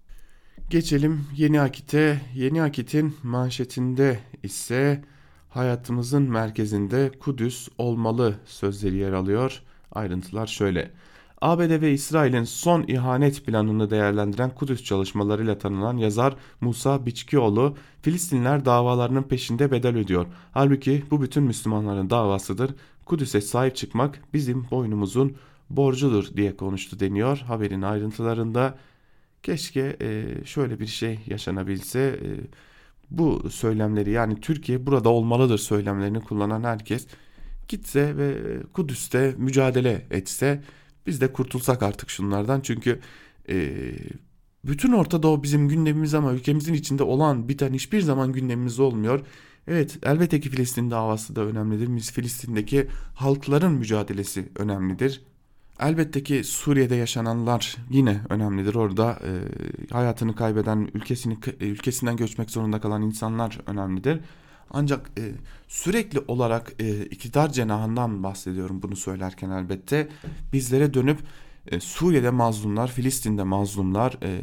[0.69, 2.21] Geçelim Yeni Akit'e.
[2.35, 5.03] Yeni Akit'in manşetinde ise
[5.49, 9.61] hayatımızın merkezinde Kudüs olmalı sözleri yer alıyor.
[9.91, 10.91] Ayrıntılar şöyle.
[11.41, 19.23] ABD ve İsrail'in son ihanet planını değerlendiren Kudüs çalışmalarıyla tanınan yazar Musa Biçkioğlu, Filistinler davalarının
[19.23, 20.25] peşinde bedel ödüyor.
[20.51, 22.71] Halbuki bu bütün Müslümanların davasıdır.
[23.05, 25.37] Kudüs'e sahip çıkmak bizim boynumuzun
[25.69, 28.77] borcudur diye konuştu deniyor haberin ayrıntılarında.
[29.43, 31.99] Keşke e, şöyle bir şey yaşanabilse.
[31.99, 32.29] E,
[33.11, 37.07] bu söylemleri yani Türkiye burada olmalıdır söylemlerini kullanan herkes
[37.67, 38.37] gitse ve
[38.73, 40.63] Kudüs'te mücadele etse
[41.07, 42.99] biz de kurtulsak artık şunlardan çünkü
[43.49, 43.81] e,
[44.65, 49.25] bütün Orta Doğu bizim gündemimiz ama ülkemizin içinde olan biten hiçbir zaman gündemimiz olmuyor.
[49.67, 51.95] Evet elbette ki Filistin davası da önemlidir.
[51.95, 55.21] Biz Filistin'deki halkların mücadelesi önemlidir.
[55.79, 58.75] Elbette ki Suriye'de yaşananlar yine önemlidir.
[58.75, 59.31] Orada e,
[59.93, 64.19] hayatını kaybeden, ülkesini ülkesinden göçmek zorunda kalan insanlar önemlidir.
[64.71, 65.31] Ancak e,
[65.67, 70.07] sürekli olarak e, iktidar cenahından bahsediyorum bunu söylerken elbette.
[70.53, 71.19] Bizlere dönüp
[71.71, 74.41] e, Suriye'de mazlumlar, Filistin'de mazlumlar, e,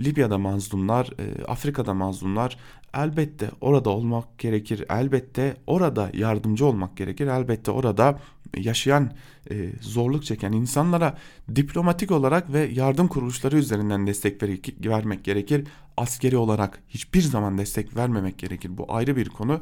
[0.00, 2.56] Libya'da mazlumlar, e, Afrika'da mazlumlar
[2.94, 4.84] elbette orada olmak gerekir.
[4.90, 7.26] Elbette orada yardımcı olmak gerekir.
[7.26, 8.18] Elbette orada
[8.56, 9.12] yaşayan,
[9.50, 11.18] e, zorluk çeken insanlara
[11.56, 15.66] diplomatik olarak ve yardım kuruluşları üzerinden destek ver vermek gerekir.
[15.96, 18.78] Askeri olarak hiçbir zaman destek vermemek gerekir.
[18.78, 19.60] Bu ayrı bir konu.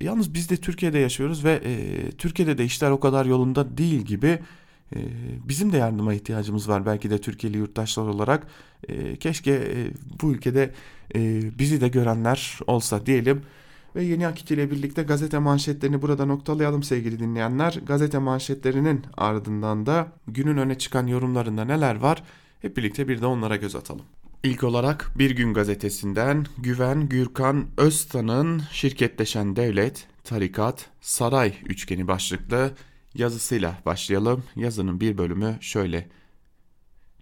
[0.00, 4.38] Yalnız biz de Türkiye'de yaşıyoruz ve e, Türkiye'de de işler o kadar yolunda değil gibi.
[4.96, 4.98] E,
[5.48, 8.46] bizim de yardıma ihtiyacımız var belki de Türkiye'li yurttaşlar olarak.
[8.88, 9.90] E, keşke e,
[10.22, 10.74] bu ülkede
[11.14, 13.42] e, bizi de görenler olsa diyelim.
[13.96, 17.80] Ve Yeni Akit ile birlikte gazete manşetlerini burada noktalayalım sevgili dinleyenler.
[17.86, 22.22] Gazete manşetlerinin ardından da günün öne çıkan yorumlarında neler var
[22.62, 24.04] hep birlikte bir de onlara göz atalım.
[24.42, 32.72] İlk olarak Bir Gün gazetesinden Güven Gürkan Öztan'ın şirketleşen devlet, tarikat, saray üçgeni başlıklı
[33.14, 34.44] yazısıyla başlayalım.
[34.56, 36.08] Yazının bir bölümü şöyle.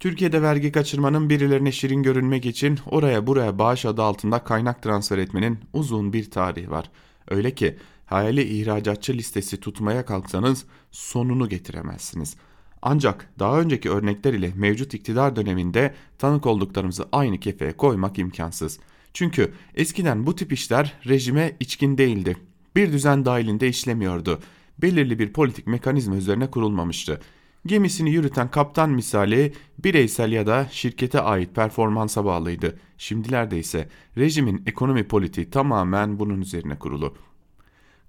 [0.01, 5.59] Türkiye'de vergi kaçırmanın birilerine şirin görünmek için oraya buraya bağış adı altında kaynak transfer etmenin
[5.73, 6.91] uzun bir tarihi var.
[7.29, 12.37] Öyle ki hayali ihracatçı listesi tutmaya kalksanız sonunu getiremezsiniz.
[12.83, 18.79] Ancak daha önceki örnekler ile mevcut iktidar döneminde tanık olduklarımızı aynı kefeye koymak imkansız.
[19.15, 22.37] Çünkü eskiden bu tip işler rejime içkin değildi.
[22.77, 24.41] Bir düzen dahilinde işlemiyordu.
[24.83, 27.21] Belirli bir politik mekanizma üzerine kurulmamıştı.
[27.69, 32.79] Gemisini yürüten kaptan misali bireysel ya da şirkete ait performansa bağlıydı.
[32.99, 37.15] Şimdilerde ise rejimin ekonomi politiği tamamen bunun üzerine kurulu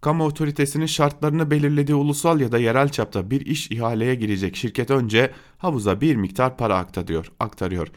[0.02, 5.32] kamu otoritesinin şartlarını belirlediği ulusal ya da yerel çapta bir iş ihaleye girecek şirket önce
[5.58, 7.32] havuza bir miktar para aktarıyor.
[7.40, 7.88] aktarıyor.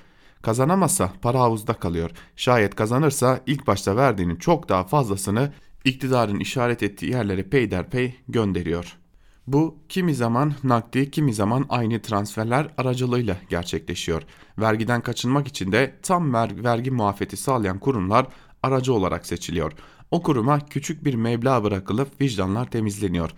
[0.43, 2.11] Kazanamazsa para havuzda kalıyor.
[2.37, 5.53] Şayet kazanırsa ilk başta verdiğinin çok daha fazlasını
[5.85, 9.02] iktidarın işaret ettiği yerlere peyderpey gönderiyor.
[9.47, 14.23] Bu kimi zaman nakdi kimi zaman aynı transferler aracılığıyla gerçekleşiyor.
[14.59, 18.27] Vergiden kaçınmak için de tam vergi muafiyeti sağlayan kurumlar
[18.63, 19.73] aracı olarak seçiliyor.
[20.11, 23.31] O kuruma küçük bir meblağ bırakılıp vicdanlar temizleniyor.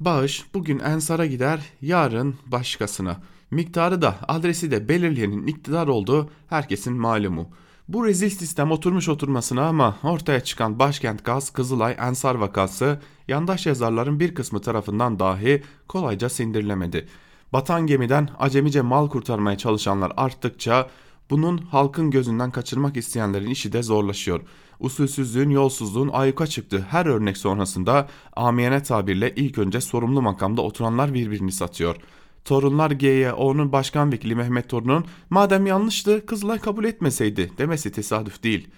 [0.00, 3.16] Bağış bugün Ensar'a gider, yarın başkasına.
[3.50, 7.50] Miktarı da adresi de belirleyenin iktidar olduğu herkesin malumu.
[7.90, 14.20] Bu rezil sistem oturmuş oturmasına ama ortaya çıkan başkent gaz Kızılay Ensar vakası yandaş yazarların
[14.20, 17.08] bir kısmı tarafından dahi kolayca sindirilemedi.
[17.52, 20.88] Batan gemiden acemice mal kurtarmaya çalışanlar arttıkça
[21.30, 24.40] bunun halkın gözünden kaçırmak isteyenlerin işi de zorlaşıyor.
[24.80, 31.52] Usulsüzlüğün, yolsuzluğun ayyuka çıktığı her örnek sonrasında amiyane tabirle ilk önce sorumlu makamda oturanlar birbirini
[31.52, 31.96] satıyor.
[32.44, 38.68] Torunlar G'ye onun başkan vekili Mehmet Torun'un madem yanlıştı Kızılay kabul etmeseydi demesi tesadüf değil.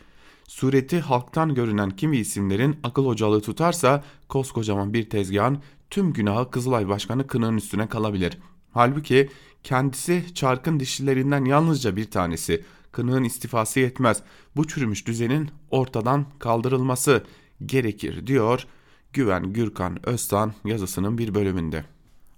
[0.48, 5.58] Sureti halktan görünen kimi isimlerin akıl hocalığı tutarsa koskocaman bir tezgahın
[5.90, 8.38] tüm günahı Kızılay Başkanı kınığın üstüne kalabilir.
[8.72, 9.28] Halbuki
[9.62, 12.64] kendisi çarkın dişlilerinden yalnızca bir tanesi.
[12.92, 14.22] Kınığın istifası yetmez.
[14.56, 17.24] Bu çürümüş düzenin ortadan kaldırılması
[17.66, 18.66] gerekir diyor
[19.12, 21.84] Güven Gürkan Öztan yazısının bir bölümünde.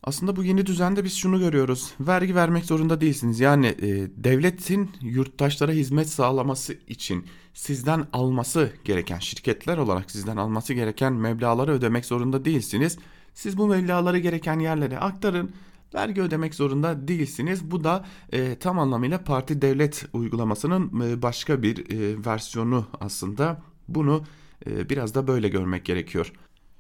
[0.07, 1.95] Aslında bu yeni düzende biz şunu görüyoruz.
[2.01, 3.40] Vergi vermek zorunda değilsiniz.
[3.40, 11.12] Yani e, devletin yurttaşlara hizmet sağlaması için sizden alması gereken şirketler olarak sizden alması gereken
[11.12, 12.99] meblaları ödemek zorunda değilsiniz.
[13.35, 15.51] Siz bu meblaları gereken yerlere aktarın
[15.95, 17.71] vergi ödemek zorunda değilsiniz.
[17.71, 23.62] Bu da e, tam anlamıyla parti devlet uygulamasının e, başka bir e, versiyonu aslında.
[23.88, 24.25] Bunu
[24.67, 26.33] e, biraz da böyle görmek gerekiyor.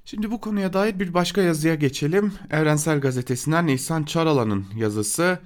[0.04, 2.32] Şimdi bu konuya dair bir başka yazıya geçelim.
[2.50, 5.38] Evrensel Gazetesi'nden Nisan Çaralan'ın yazısı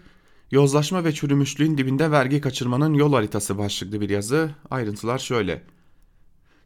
[0.51, 4.51] Yozlaşma ve çürümüşlüğün dibinde vergi kaçırmanın yol haritası başlıklı bir yazı.
[4.71, 5.62] Ayrıntılar şöyle.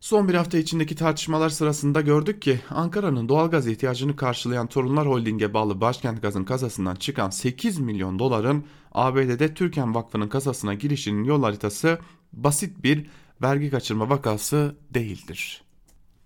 [0.00, 5.80] Son bir hafta içindeki tartışmalar sırasında gördük ki Ankara'nın doğalgaz ihtiyacını karşılayan Torunlar Holding'e bağlı
[5.80, 11.98] Başkent Gaz'ın kasasından çıkan 8 milyon doların ABD'de Türken Vakfı'nın kasasına girişinin yol haritası
[12.32, 13.06] basit bir
[13.42, 15.62] vergi kaçırma vakası değildir.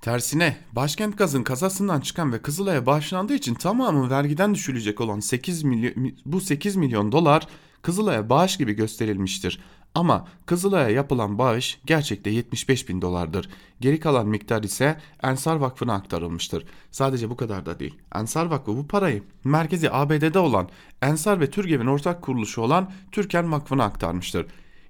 [0.00, 6.12] Tersine Başkent Gaz'ın kasasından çıkan ve Kızılay'a bağışlandığı için tamamı vergiden düşülecek olan 8 milyon,
[6.26, 7.46] bu 8 milyon dolar
[7.82, 9.60] Kızılay'a bağış gibi gösterilmiştir.
[9.94, 13.48] Ama Kızılay'a yapılan bağış gerçekte 75 bin dolardır.
[13.80, 16.64] Geri kalan miktar ise Ensar Vakfı'na aktarılmıştır.
[16.90, 17.94] Sadece bu kadar da değil.
[18.14, 20.68] Ensar Vakfı bu parayı merkezi ABD'de olan
[21.02, 24.46] Ensar ve Türgev'in ortak kuruluşu olan Türken Vakfı'na aktarmıştır.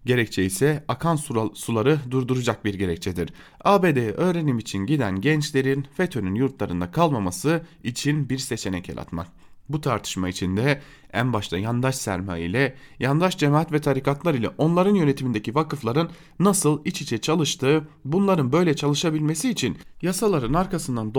[0.06, 1.16] Gerekçe ise akan
[1.54, 3.32] suları durduracak bir gerekçedir.
[3.64, 9.28] ABD'ye öğrenim için giden gençlerin FETÖ'nün yurtlarında kalmaması için bir seçenek yaratmak.
[9.68, 10.80] Bu tartışma içinde
[11.12, 17.02] en başta yandaş sermaye ile yandaş cemaat ve tarikatlar ile onların yönetimindeki vakıfların nasıl iç
[17.02, 21.14] içe çalıştığı, bunların böyle çalışabilmesi için yasaların arkasından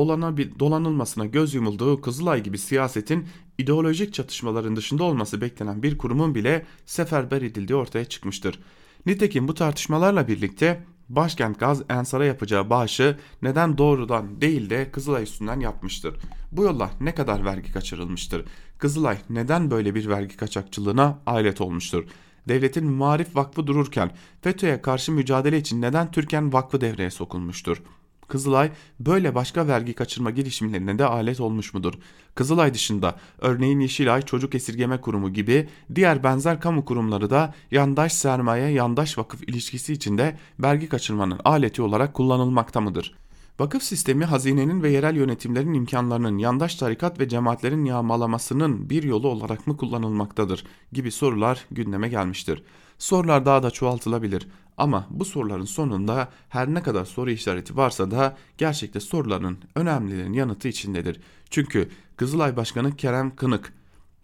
[0.60, 7.42] dolanılmasına göz yumulduğu Kızılay gibi siyasetin ideolojik çatışmaların dışında olması beklenen bir kurumun bile seferber
[7.42, 8.60] edildiği ortaya çıkmıştır.
[9.06, 15.60] Nitekim bu tartışmalarla birlikte Başkent Gaz Ensar'a yapacağı bağışı neden doğrudan değil de Kızılay üstünden
[15.60, 16.16] yapmıştır.
[16.52, 18.46] Bu yolla ne kadar vergi kaçırılmıştır?
[18.78, 22.04] Kızılay neden böyle bir vergi kaçakçılığına alet olmuştur?
[22.48, 27.82] Devletin Marif Vakfı dururken FETÖ'ye karşı mücadele için neden Türken Vakfı devreye sokulmuştur?
[28.28, 31.94] Kızılay böyle başka vergi kaçırma girişimlerine de alet olmuş mudur?
[32.36, 38.70] Kızılay dışında örneğin Yeşilay Çocuk Esirgeme Kurumu gibi diğer benzer kamu kurumları da yandaş sermaye
[38.70, 43.16] yandaş vakıf ilişkisi içinde vergi kaçırmanın aleti olarak kullanılmakta mıdır?
[43.60, 49.68] Vakıf sistemi hazinenin ve yerel yönetimlerin imkanlarının yandaş tarikat ve cemaatlerin yağmalamasının bir yolu olarak
[49.68, 52.64] mı kullanılmaktadır gibi sorular gündeme gelmiştir.
[52.98, 54.48] Sorular daha da çoğaltılabilir
[54.78, 60.68] ama bu soruların sonunda her ne kadar soru işareti varsa da gerçekte soruların önemlilerin yanıtı
[60.68, 61.20] içindedir.
[61.50, 63.74] Çünkü Kızılay Başkanı Kerem Kınık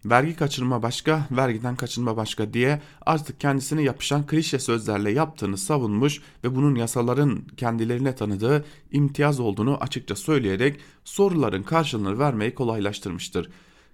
[0.05, 6.55] vergi kaçırma başka, vergiden kaçınma başka diye artık kendisine yapışan klişe sözlerle yaptığını savunmuş ve
[6.55, 13.49] bunun yasaların kendilerine tanıdığı imtiyaz olduğunu açıkça söyleyerek soruların karşılığını vermeyi kolaylaştırmıştır.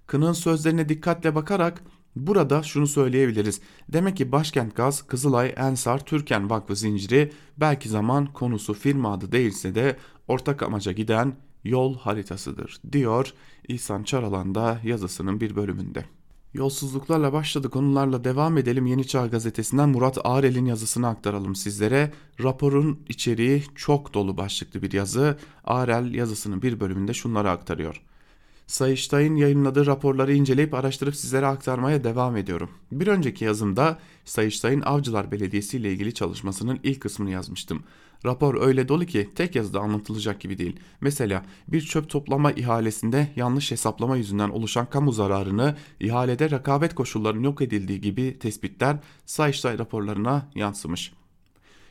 [0.06, 1.82] Kın'ın sözlerine dikkatle bakarak
[2.16, 3.60] Burada şunu söyleyebiliriz.
[3.88, 9.74] Demek ki Başkent Gaz, Kızılay, Ensar, Türken Vakfı zinciri belki zaman konusu firma adı değilse
[9.74, 9.96] de
[10.28, 13.34] ortak amaca giden yol haritasıdır diyor
[13.68, 14.54] İhsan Çaralan
[14.84, 16.04] yazısının bir bölümünde.
[16.54, 18.86] Yolsuzluklarla başladı konularla devam edelim.
[18.86, 22.12] Yeni Çağ gazetesinden Murat Ağrel'in yazısını aktaralım sizlere.
[22.42, 25.38] Raporun içeriği çok dolu başlıklı bir yazı.
[25.64, 28.02] Ağrel yazısının bir bölümünde şunları aktarıyor.
[28.70, 32.70] Sayıştay'ın yayınladığı raporları inceleyip araştırıp sizlere aktarmaya devam ediyorum.
[32.92, 37.82] Bir önceki yazımda Sayıştay'ın Avcılar Belediyesi ile ilgili çalışmasının ilk kısmını yazmıştım.
[38.24, 40.76] Rapor öyle dolu ki tek yazıda anlatılacak gibi değil.
[41.00, 47.62] Mesela bir çöp toplama ihalesinde yanlış hesaplama yüzünden oluşan kamu zararını ihalede rekabet koşullarının yok
[47.62, 48.96] edildiği gibi tespitler
[49.26, 51.12] Sayıştay raporlarına yansımış.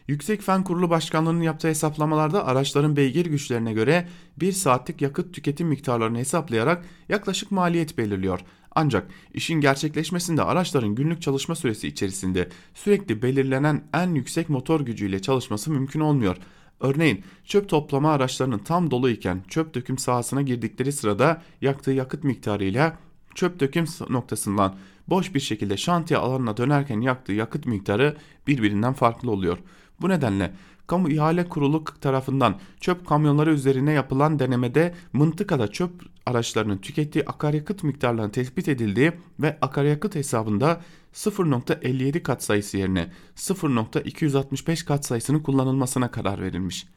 [0.09, 4.07] Yüksek Fen Kurulu Başkanlığı'nın yaptığı hesaplamalarda araçların beygir güçlerine göre
[4.39, 8.39] bir saatlik yakıt tüketim miktarlarını hesaplayarak yaklaşık maliyet belirliyor.
[8.75, 15.71] Ancak işin gerçekleşmesinde araçların günlük çalışma süresi içerisinde sürekli belirlenen en yüksek motor gücüyle çalışması
[15.71, 16.37] mümkün olmuyor.
[16.79, 22.97] Örneğin çöp toplama araçlarının tam dolu iken çöp döküm sahasına girdikleri sırada yaktığı yakıt miktarıyla
[23.35, 24.75] çöp döküm noktasından
[25.07, 29.57] boş bir şekilde şantiye alanına dönerken yaktığı yakıt miktarı birbirinden farklı oluyor.
[30.01, 30.53] Bu nedenle
[30.87, 35.91] Kamu İhale Kurulu tarafından çöp kamyonları üzerine yapılan denemede mıntıkada çöp
[36.25, 40.81] araçlarının tükettiği akaryakıt miktarlarının tespit edildiği ve akaryakıt hesabında
[41.13, 46.87] 0.57 katsayısı yerine 0.265 katsayısının kullanılmasına karar verilmiş.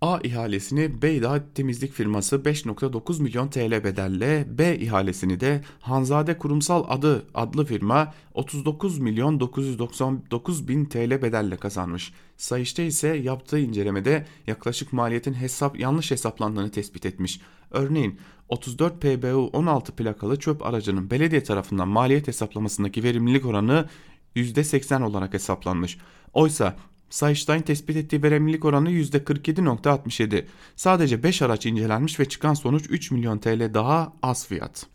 [0.00, 7.26] A ihalesini Beyda temizlik firması 5.9 milyon TL bedelle, B ihalesini de Hanzade Kurumsal Adı
[7.34, 12.12] adlı firma 39 milyon 999 bin TL bedelle kazanmış.
[12.36, 17.40] Sayışta ise yaptığı incelemede yaklaşık maliyetin hesap yanlış hesaplandığını tespit etmiş.
[17.70, 23.88] Örneğin 34 PBU 16 plakalı çöp aracının belediye tarafından maliyet hesaplamasındaki verimlilik oranı
[24.36, 25.98] %80 olarak hesaplanmış.
[26.32, 26.76] Oysa
[27.10, 30.44] Sayıştay'ın tespit ettiği verimlilik oranı %47.67.
[30.76, 34.86] Sadece 5 araç incelenmiş ve çıkan sonuç 3 milyon TL daha az fiyat.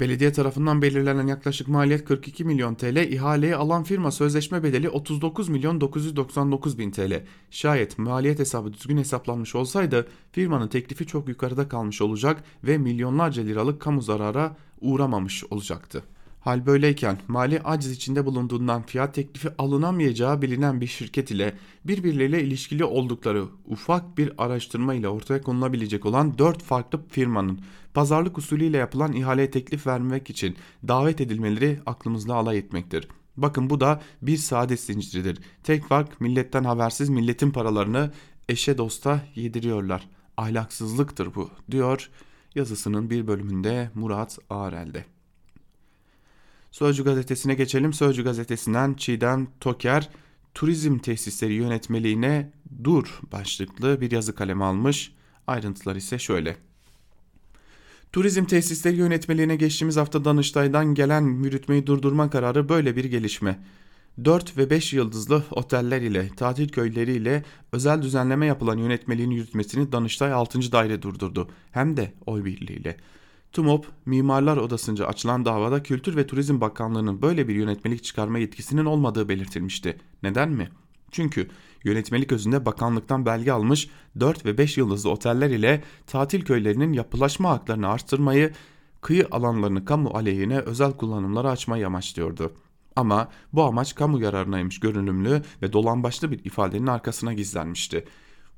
[0.00, 5.80] Belediye tarafından belirlenen yaklaşık maliyet 42 milyon TL, ihaleyi alan firma sözleşme bedeli 39 milyon
[5.80, 7.22] 999 bin TL.
[7.50, 13.80] Şayet maliyet hesabı düzgün hesaplanmış olsaydı firmanın teklifi çok yukarıda kalmış olacak ve milyonlarca liralık
[13.80, 16.02] kamu zarara uğramamış olacaktı.
[16.46, 22.84] Hal böyleyken mali aciz içinde bulunduğundan fiyat teklifi alınamayacağı bilinen bir şirket ile birbirleriyle ilişkili
[22.84, 27.60] oldukları ufak bir araştırma ile ortaya konulabilecek olan 4 farklı firmanın
[27.94, 30.56] pazarlık usulüyle yapılan ihaleye teklif vermek için
[30.88, 33.08] davet edilmeleri aklımızda alay etmektir.
[33.36, 35.38] Bakın bu da bir saadet zinciridir.
[35.62, 38.12] Tek fark milletten habersiz milletin paralarını
[38.48, 40.08] eşe dosta yediriyorlar.
[40.36, 42.10] Ahlaksızlıktır bu diyor
[42.54, 45.15] yazısının bir bölümünde Murat Arel'de.
[46.76, 47.92] Sözcü gazetesine geçelim.
[47.92, 50.08] Sözcü gazetesinden Çiğdem Toker
[50.54, 52.52] turizm tesisleri yönetmeliğine
[52.84, 55.12] dur başlıklı bir yazı kaleme almış.
[55.46, 56.56] Ayrıntılar ise şöyle.
[58.12, 63.58] Turizm tesisleri yönetmeliğine geçtiğimiz hafta Danıştay'dan gelen yürütmeyi durdurma kararı böyle bir gelişme.
[64.24, 70.32] 4 ve 5 yıldızlı oteller ile tatil köyleri ile özel düzenleme yapılan yönetmeliğin yürütmesini Danıştay
[70.32, 70.72] 6.
[70.72, 71.48] daire durdurdu.
[71.70, 72.96] Hem de oy birliğiyle.
[73.56, 79.28] TUMOP, Mimarlar Odası'nca açılan davada Kültür ve Turizm Bakanlığı'nın böyle bir yönetmelik çıkarma yetkisinin olmadığı
[79.28, 79.96] belirtilmişti.
[80.22, 80.68] Neden mi?
[81.10, 81.48] Çünkü
[81.84, 83.88] yönetmelik özünde bakanlıktan belge almış
[84.20, 88.52] 4 ve 5 yıldızlı oteller ile tatil köylerinin yapılaşma haklarını arttırmayı,
[89.00, 92.52] kıyı alanlarını kamu aleyhine özel kullanımlara açmayı amaçlıyordu.
[92.96, 98.04] Ama bu amaç kamu yararınaymış görünümlü ve dolambaçlı bir ifadenin arkasına gizlenmişti.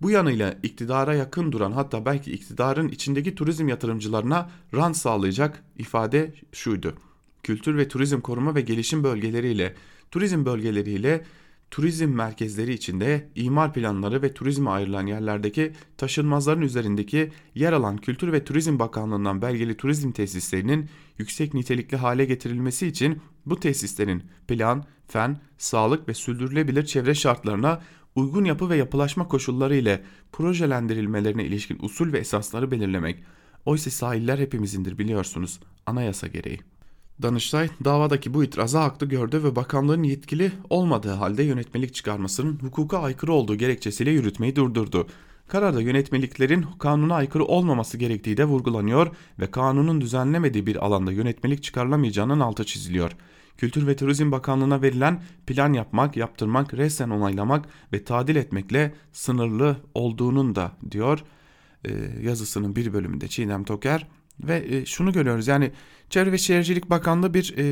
[0.02, 6.94] Bu yanıyla iktidara yakın duran hatta belki iktidarın içindeki turizm yatırımcılarına rant sağlayacak ifade şuydu.
[7.42, 9.74] Kültür ve turizm koruma ve gelişim bölgeleriyle,
[10.10, 11.24] turizm bölgeleriyle
[11.70, 18.44] turizm merkezleri içinde imar planları ve turizme ayrılan yerlerdeki taşınmazların üzerindeki yer alan Kültür ve
[18.44, 20.88] Turizm Bakanlığı'ndan belgeli turizm tesislerinin
[21.18, 27.80] yüksek nitelikli hale getirilmesi için bu tesislerin plan, fen, sağlık ve sürdürülebilir çevre şartlarına
[28.18, 30.02] uygun yapı ve yapılaşma koşulları ile
[30.32, 33.22] projelendirilmelerine ilişkin usul ve esasları belirlemek.
[33.64, 36.60] Oysa sahiller hepimizindir biliyorsunuz anayasa gereği.
[37.22, 43.32] Danıştay davadaki bu itirazı haklı gördü ve bakanlığın yetkili olmadığı halde yönetmelik çıkarmasının hukuka aykırı
[43.32, 45.06] olduğu gerekçesiyle yürütmeyi durdurdu.
[45.48, 52.40] Kararda yönetmeliklerin kanuna aykırı olmaması gerektiği de vurgulanıyor ve kanunun düzenlemediği bir alanda yönetmelik çıkarılamayacağının
[52.40, 53.16] altı çiziliyor.
[53.58, 60.54] Kültür ve Turizm Bakanlığı'na verilen plan yapmak, yaptırmak, resen onaylamak ve tadil etmekle sınırlı olduğunun
[60.54, 61.24] da diyor
[61.84, 61.92] e,
[62.22, 64.06] yazısının bir bölümünde Çiğdem Toker.
[64.40, 65.72] Ve e, şunu görüyoruz yani
[66.10, 67.64] Çevre ve Şehircilik Bakanlığı bir e,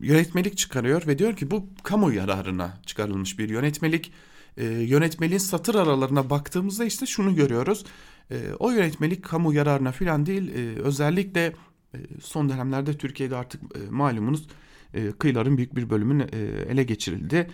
[0.00, 4.12] yönetmelik çıkarıyor ve diyor ki bu kamu yararına çıkarılmış bir yönetmelik.
[4.56, 7.84] E, yönetmeliğin satır aralarına baktığımızda işte şunu görüyoruz.
[8.30, 11.52] E, o yönetmelik kamu yararına falan değil e, özellikle
[11.94, 14.46] e, son dönemlerde Türkiye'de artık e, malumunuz
[14.94, 16.26] e, kıyıların büyük bir bölümün e,
[16.68, 17.50] ele geçirildi.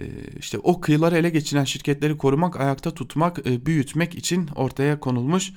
[0.00, 0.06] E,
[0.38, 5.52] işte o kıyıları ele geçiren şirketleri korumak, ayakta tutmak, e, büyütmek için ortaya konulmuş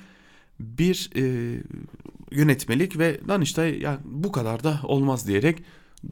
[0.60, 1.22] bir e,
[2.30, 5.62] yönetmelik ve Danıştay ya bu kadar da olmaz diyerek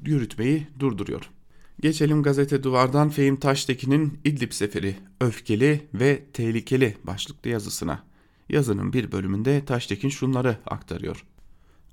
[0.06, 1.30] yürütmeyi durduruyor.
[1.80, 8.02] Geçelim gazete duvardan Fehim Taştekin'in İdlib Seferi öfkeli ve tehlikeli başlıklı yazısına.
[8.48, 11.24] Yazının bir bölümünde Taştekin şunları aktarıyor.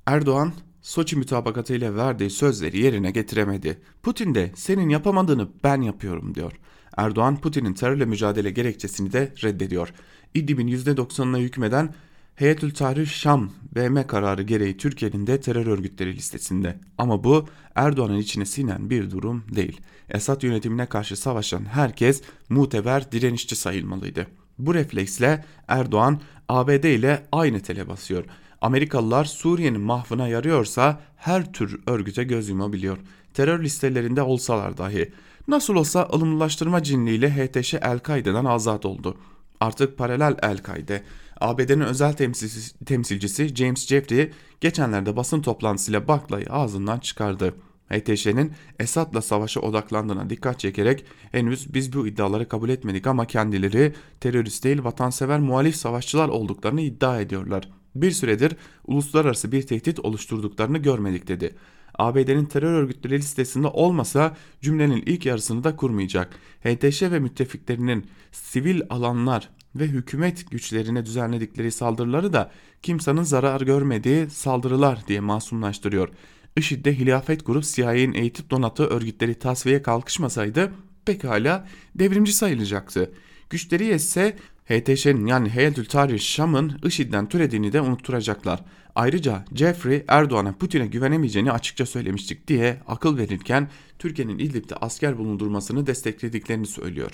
[0.05, 0.53] Erdoğan
[0.85, 3.77] Soçi mütabakatıyla verdiği sözleri yerine getiremedi.
[4.03, 6.51] Putin de senin yapamadığını ben yapıyorum diyor.
[6.97, 9.93] Erdoğan Putin'in terörle mücadele gerekçesini de reddediyor.
[10.33, 11.93] İdlib'in %90'ına hükmeden
[12.35, 16.79] Heyetül Tahrir Şam BM kararı gereği Türkiye'nin de terör örgütleri listesinde.
[16.97, 19.81] Ama bu Erdoğan'ın içine sinen bir durum değil.
[20.09, 24.27] Esad yönetimine karşı savaşan herkes muteber direnişçi sayılmalıydı.
[24.59, 28.25] Bu refleksle Erdoğan ABD ile aynı tele basıyor.
[28.65, 32.97] Amerikalılar Suriye'nin mahvına yarıyorsa her tür örgüte göz yumabiliyor.
[33.33, 35.11] Terör listelerinde olsalar dahi.
[35.47, 39.17] Nasıl olsa ılımlılaştırma cinliğiyle HTŞ El-Kaide'den azat oldu.
[39.59, 41.03] Artık paralel El-Kaide.
[41.41, 47.53] ABD'nin özel temsilcisi, temsilcisi James Jeffrey geçenlerde basın toplantısıyla baklayı ağzından çıkardı.
[47.89, 54.63] HTŞ'nin Esad'la savaşa odaklandığına dikkat çekerek henüz biz bu iddiaları kabul etmedik ama kendileri terörist
[54.63, 57.69] değil vatansever muhalif savaşçılar olduklarını iddia ediyorlar.
[57.95, 58.55] Bir süredir
[58.87, 61.55] uluslararası bir tehdit oluşturduklarını görmedik dedi.
[61.97, 66.35] ABD'nin terör örgütleri listesinde olmasa cümlenin ilk yarısını da kurmayacak.
[66.63, 75.07] HTŞ ve müttefiklerinin sivil alanlar ve hükümet güçlerine düzenledikleri saldırıları da kimsenin zarar görmediği saldırılar
[75.07, 76.09] diye masumlaştırıyor.
[76.57, 80.71] IŞİD'de hilafet grup CIA'nin eğitip donattığı örgütleri tasfiye kalkışmasaydı
[81.05, 83.11] pekala devrimci sayılacaktı.
[83.49, 88.63] Güçleri ise HTŞ'nin yani Heyetül Tahrir Şam'ın IŞİD'den türediğini de unutturacaklar.
[88.95, 96.67] Ayrıca Jeffrey Erdoğan'a Putin'e güvenemeyeceğini açıkça söylemiştik diye akıl verirken Türkiye'nin İdlib'de asker bulundurmasını desteklediklerini
[96.67, 97.11] söylüyor.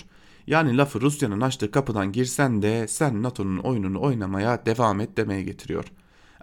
[0.47, 5.85] Yani lafı Rusya'nın açtığı kapıdan girsen de sen NATO'nun oyununu oynamaya devam et demeye getiriyor.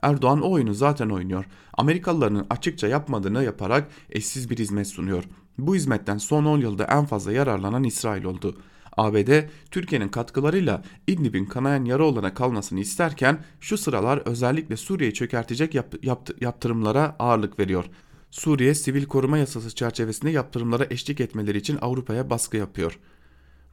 [0.02, 1.44] Erdoğan o oyunu zaten oynuyor.
[1.74, 5.24] Amerikalıların açıkça yapmadığını yaparak eşsiz bir hizmet sunuyor.
[5.58, 8.56] Bu hizmetten son 10 yılda en fazla yararlanan İsrail oldu.
[8.98, 15.94] ABD Türkiye'nin katkılarıyla İdlib'in kanayan yara olana kalmasını isterken şu sıralar özellikle Suriye'yi çökertecek yap,
[16.02, 17.84] yapt, yaptırımlara ağırlık veriyor.
[18.30, 22.98] Suriye sivil koruma yasası çerçevesinde yaptırımlara eşlik etmeleri için Avrupa'ya baskı yapıyor.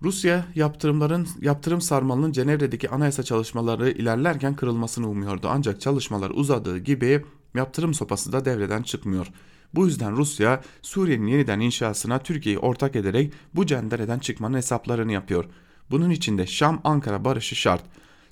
[0.02, 5.48] Rusya yaptırımların yaptırım sarmalının Cenevre'deki anayasa çalışmaları ilerlerken kırılmasını umuyordu.
[5.52, 9.32] Ancak çalışmalar uzadığı gibi yaptırım sopası da devreden çıkmıyor.
[9.74, 15.46] Bu yüzden Rusya Suriye'nin yeniden inşasına Türkiye'yi ortak ederek bu cendereden çıkmanın hesaplarını yapıyor.
[15.92, 17.84] Bunun için de Şam-Ankara barışı şart.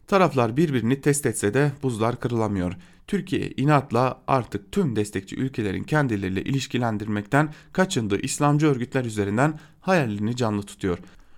[0.08, 2.74] Taraflar birbirini test etse de buzlar kırılamıyor.
[3.08, 10.98] Türkiye inatla artık tüm destekçi ülkelerin kendileriyle ilişkilendirmekten kaçındığı İslamcı örgütler üzerinden hayalini canlı tutuyor.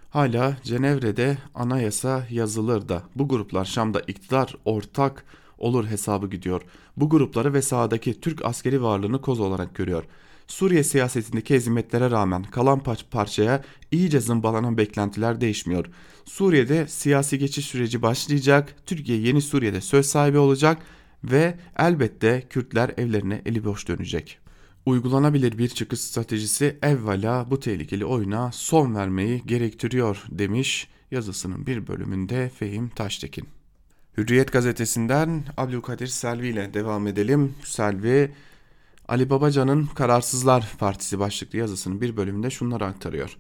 [0.10, 5.26] Hala Cenevre'de anayasa yazılır da bu gruplar Şam'da iktidar ortak
[5.58, 6.62] olur hesabı gidiyor.
[6.98, 10.04] Bu grupları ve sahadaki Türk askeri varlığını koz olarak görüyor.
[10.48, 15.86] Suriye siyasetindeki ezimetlere rağmen kalan parçaya iyice zımbalanan beklentiler değişmiyor.
[16.26, 20.78] Suriye'de siyasi geçiş süreci başlayacak, Türkiye yeni Suriye'de söz sahibi olacak
[21.24, 24.40] ve elbette Kürtler evlerine eli boş dönecek.
[24.86, 32.50] Uygulanabilir bir çıkış stratejisi evvela bu tehlikeli oyuna son vermeyi gerektiriyor demiş yazısının bir bölümünde
[32.50, 33.55] Fehim Taştekin.
[34.18, 37.56] Hürriyet gazetesinden Abdülkadir Selvi ile devam edelim.
[37.64, 38.32] Selvi
[39.08, 43.38] Ali Babacan'ın Kararsızlar Partisi başlıklı yazısının bir bölümünde şunları aktarıyor.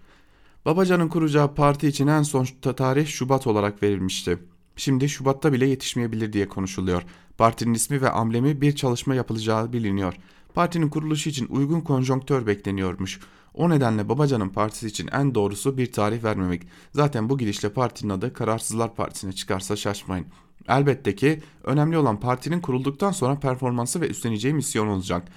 [0.65, 4.38] Babacan'ın kuracağı parti için en son tarih Şubat olarak verilmişti.
[4.76, 7.03] Şimdi Şubat'ta bile yetişmeyebilir diye konuşuluyor.
[7.38, 10.13] Partinin ismi ve amblemi bir çalışma yapılacağı biliniyor.
[10.53, 13.19] Partinin kuruluşu için uygun konjonktör bekleniyormuş.
[13.53, 16.67] O nedenle Babacan'ın partisi için en doğrusu bir tarih vermemek.
[16.93, 20.26] Zaten bu gidişle partinin adı Kararsızlar Partisi'ne çıkarsa şaşmayın.
[20.70, 25.28] Elbette ki önemli olan partinin kurulduktan sonra performansı ve üstleneceği misyon olacak.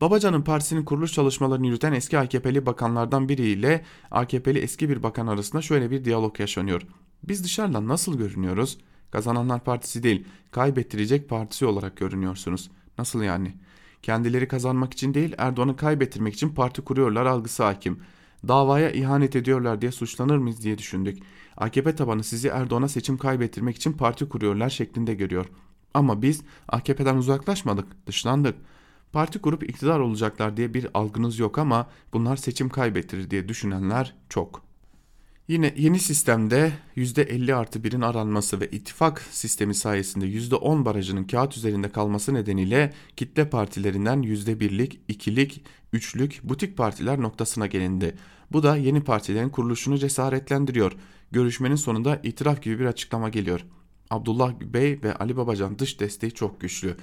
[0.00, 5.90] Babacan'ın partisinin kuruluş çalışmalarını yürüten eski AKP'li bakanlardan biriyle AKP'li eski bir bakan arasında şöyle
[5.90, 6.82] bir diyalog yaşanıyor.
[7.22, 8.78] Biz dışarıdan nasıl görünüyoruz?
[9.10, 12.70] Kazananlar partisi değil, kaybettirecek partisi olarak görünüyorsunuz.
[12.98, 13.54] Nasıl yani?
[14.02, 18.00] Kendileri kazanmak için değil, Erdoğan'ı kaybettirmek için parti kuruyorlar algısı hakim.
[18.48, 21.22] Davaya ihanet ediyorlar diye suçlanır mıyız diye düşündük.
[21.56, 25.46] AKP tabanı sizi Erdoğan'a seçim kaybettirmek için parti kuruyorlar şeklinde görüyor.
[25.94, 28.54] Ama biz AKP'den uzaklaşmadık, dışlandık.
[29.12, 34.65] Parti kurup iktidar olacaklar diye bir algınız yok ama bunlar seçim kaybettirir diye düşünenler çok.
[35.48, 41.88] Yine yeni sistemde %50 artı 1'in aranması ve ittifak sistemi sayesinde %10 barajının kağıt üzerinde
[41.88, 48.16] kalması nedeniyle kitle partilerinden %1'lik, 2'lik, 3'lük butik partiler noktasına gelindi.
[48.52, 50.92] Bu da yeni partilerin kuruluşunu cesaretlendiriyor.
[51.30, 53.60] Görüşmenin sonunda itiraf gibi bir açıklama geliyor.
[54.10, 56.96] Abdullah Bey ve Ali Babacan dış desteği çok güçlü.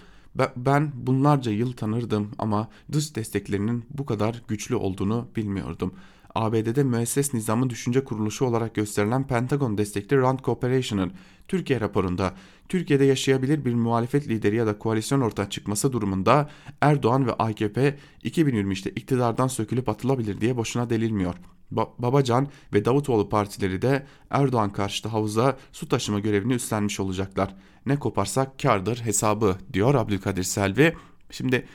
[0.56, 5.94] Ben bunlarca yıl tanırdım ama dış desteklerinin bu kadar güçlü olduğunu bilmiyordum.
[6.36, 11.12] ABD'de müesses nizamın düşünce kuruluşu olarak gösterilen Pentagon destekli Rand Corporation'ın
[11.48, 12.34] Türkiye raporunda
[12.70, 16.50] Türkiye'de yaşayabilir bir muhalefet lideri ya da koalisyon ortağı çıkması durumunda
[16.82, 21.36] Erdoğan ve AKP 2023'te iktidardan sökülüp atılabilir diye boşuna delilmiyor.
[21.72, 27.56] Ba Babacan ve Davutoğlu partileri de Erdoğan karşıtı havuza su taşıma görevini üstlenmiş olacaklar.
[27.86, 30.94] Ne koparsak kardır hesabı diyor Abdülkadir Selvi.
[31.32, 31.66] Şimdi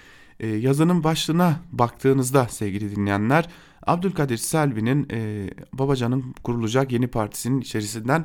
[0.41, 3.49] e, yazının başlığına baktığınızda sevgili dinleyenler
[3.89, 8.25] Abdülkadir Selvi'nin e, Babacan'ın kurulacak yeni partisinin içerisinden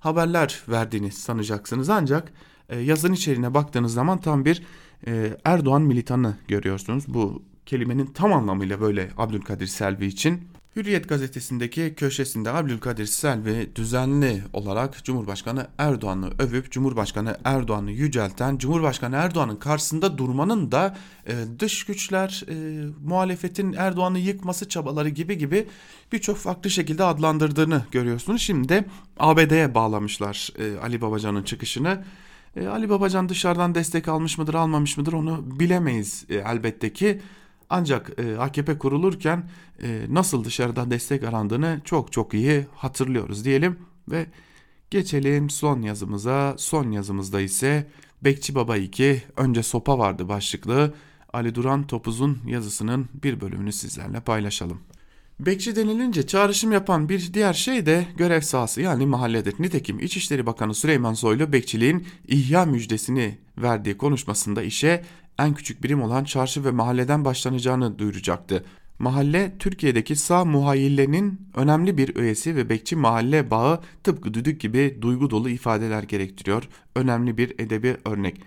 [0.00, 1.90] haberler verdiğini sanacaksınız.
[1.90, 2.32] Ancak
[2.68, 4.62] e, yazının içeriğine baktığınız zaman tam bir
[5.06, 7.04] e, Erdoğan militanı görüyorsunuz.
[7.08, 10.48] Bu kelimenin tam anlamıyla böyle Abdülkadir Selvi için.
[10.76, 19.56] Hürriyet gazetesindeki köşesinde Abdülkadir Selvi düzenli olarak Cumhurbaşkanı Erdoğan'ı övüp Cumhurbaşkanı Erdoğan'ı yücelten, Cumhurbaşkanı Erdoğan'ın
[19.56, 20.96] karşısında durmanın da
[21.26, 25.66] e, dış güçler, e, muhalefetin Erdoğan'ı yıkması çabaları gibi gibi
[26.12, 28.42] birçok farklı şekilde adlandırdığını görüyorsunuz.
[28.42, 28.84] Şimdi
[29.18, 32.04] ABD'ye bağlamışlar e, Ali Babacan'ın çıkışını.
[32.56, 37.20] E, Ali Babacan dışarıdan destek almış mıdır almamış mıdır onu bilemeyiz e, elbette ki.
[37.76, 39.48] Ancak e, AKP kurulurken
[39.82, 44.26] e, nasıl dışarıdan destek arandığını çok çok iyi hatırlıyoruz diyelim ve
[44.90, 46.54] geçelim son yazımıza.
[46.58, 47.86] Son yazımızda ise
[48.22, 50.94] Bekçi Baba 2 önce sopa vardı başlıklı
[51.32, 54.80] Ali Duran Topuz'un yazısının bir bölümünü sizlerle paylaşalım.
[55.40, 59.54] Bekçi denilince çağrışım yapan bir diğer şey de görev sahası yani mahalledir.
[59.58, 65.04] Nitekim İçişleri Bakanı Süleyman Soylu bekçiliğin ihya müjdesini verdiği konuşmasında işe
[65.38, 68.64] en küçük birim olan çarşı ve mahalleden başlanacağını duyuracaktı.
[68.98, 75.30] Mahalle Türkiye'deki sağ muhayyillenin önemli bir öğesi ve bekçi mahalle bağı tıpkı düdük gibi duygu
[75.30, 76.68] dolu ifadeler gerektiriyor.
[76.96, 78.40] Önemli bir edebi örnek.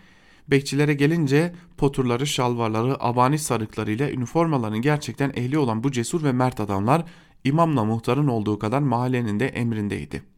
[0.47, 7.05] Bekçilere gelince poturları, şalvarları, abani sarıklarıyla üniformalarının gerçekten ehli olan bu cesur ve mert adamlar
[7.43, 10.36] imamla muhtarın olduğu kadar mahallenin de emrindeydi.''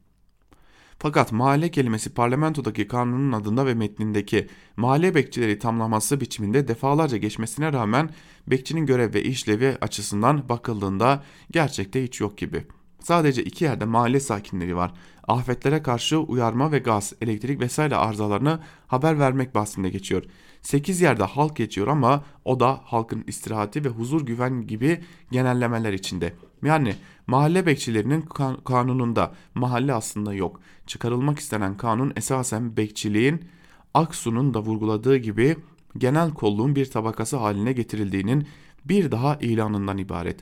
[1.02, 4.47] Fakat mahalle kelimesi parlamentodaki kanunun adında ve metnindeki
[4.78, 8.10] mahalle bekçileri tamlaması biçiminde defalarca geçmesine rağmen
[8.47, 12.66] bekçinin görev ve işlevi açısından bakıldığında gerçekte hiç yok gibi.
[13.00, 14.93] Sadece iki yerde mahalle sakinleri var.
[15.28, 20.24] Afetlere karşı uyarma ve gaz, elektrik vesaire arızalarını haber vermek bahsinde geçiyor.
[20.62, 26.34] 8 yerde halk geçiyor ama o da halkın istirahati ve huzur güven gibi genellemeler içinde.
[26.64, 26.95] Yani
[27.28, 30.62] mahalle bekçilerinin kan kanununda mahalle aslında yok.
[30.88, 33.45] Çıkarılmak istenen kanun esasen bekçiliğin
[33.93, 35.57] Aksu'nun da vurguladığı gibi
[35.97, 38.47] genel kolluğun bir tabakası haline getirildiğinin
[38.86, 40.39] bir daha ilanından ibaret.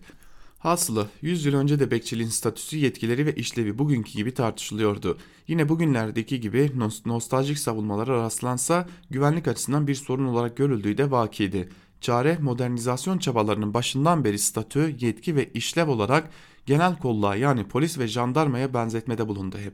[0.60, 5.18] Hasılı 100 yıl önce de bekçiliğin statüsü, yetkileri ve işlevi bugünkü gibi tartışılıyordu.
[5.48, 6.72] Yine bugünlerdeki gibi
[7.06, 11.70] nostaljik savunmalara rastlansa güvenlik açısından bir sorun olarak görüldüğü de vakiydi.
[12.02, 16.30] Çare modernizasyon çabalarının başından beri statü, yetki ve işlev olarak
[16.66, 19.74] genel kolluğa yani polis ve jandarmaya benzetmede bulundu hep.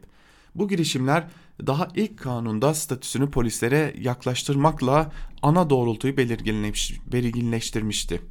[0.56, 1.28] Bu girişimler
[1.68, 5.12] daha ilk kanunda statüsünü polislere yaklaştırmakla
[5.42, 8.22] ana doğrultuyu belirginleştirmişti.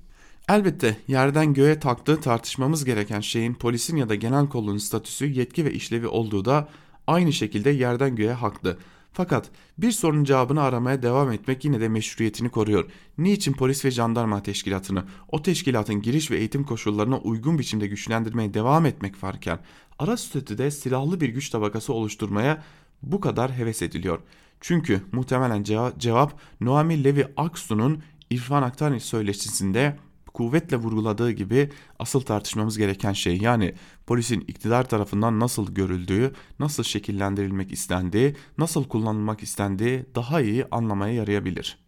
[0.49, 5.73] Elbette yerden göğe taktığı tartışmamız gereken şeyin polisin ya da genel kolluğun statüsü, yetki ve
[5.73, 6.69] işlevi olduğu da
[7.07, 8.79] aynı şekilde yerden göğe haklı.
[9.13, 12.91] Fakat bir sorunun cevabını aramaya devam etmek yine de meşruiyetini koruyor.
[13.19, 18.87] Niçin polis ve jandarma teşkilatını, o teşkilatın giriş ve eğitim koşullarına uygun biçimde güçlendirmeye devam
[18.87, 19.59] etmek varken
[19.99, 22.63] ara statüde silahlı bir güç tabakası oluşturmaya
[23.03, 24.19] bu kadar heves ediliyor.
[24.61, 25.65] Çünkü muhtemelen
[25.99, 29.97] cevap, Noami Levi Aksu'nun İrfan Aktar söyleşisinde
[30.33, 33.75] kuvvetle vurguladığı gibi asıl tartışmamız gereken şey yani
[34.07, 41.79] polisin iktidar tarafından nasıl görüldüğü, nasıl şekillendirilmek istendiği, nasıl kullanılmak istendiği daha iyi anlamaya yarayabilir.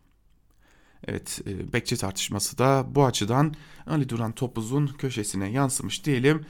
[1.09, 3.55] Evet, e, bekçi tartışması da bu açıdan
[3.87, 6.45] Ali Duran Topuz'un köşesine yansımış diyelim.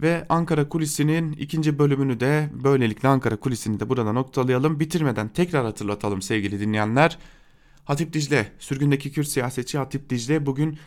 [0.00, 4.80] Ve Ankara Kulisi'nin ikinci bölümünü de böylelikle Ankara Kulisi'ni de burada noktalayalım.
[4.80, 7.18] Bitirmeden tekrar hatırlatalım sevgili dinleyenler.
[7.84, 10.78] Hatip Dicle, sürgündeki Kürt siyasetçi Hatip Dicle bugün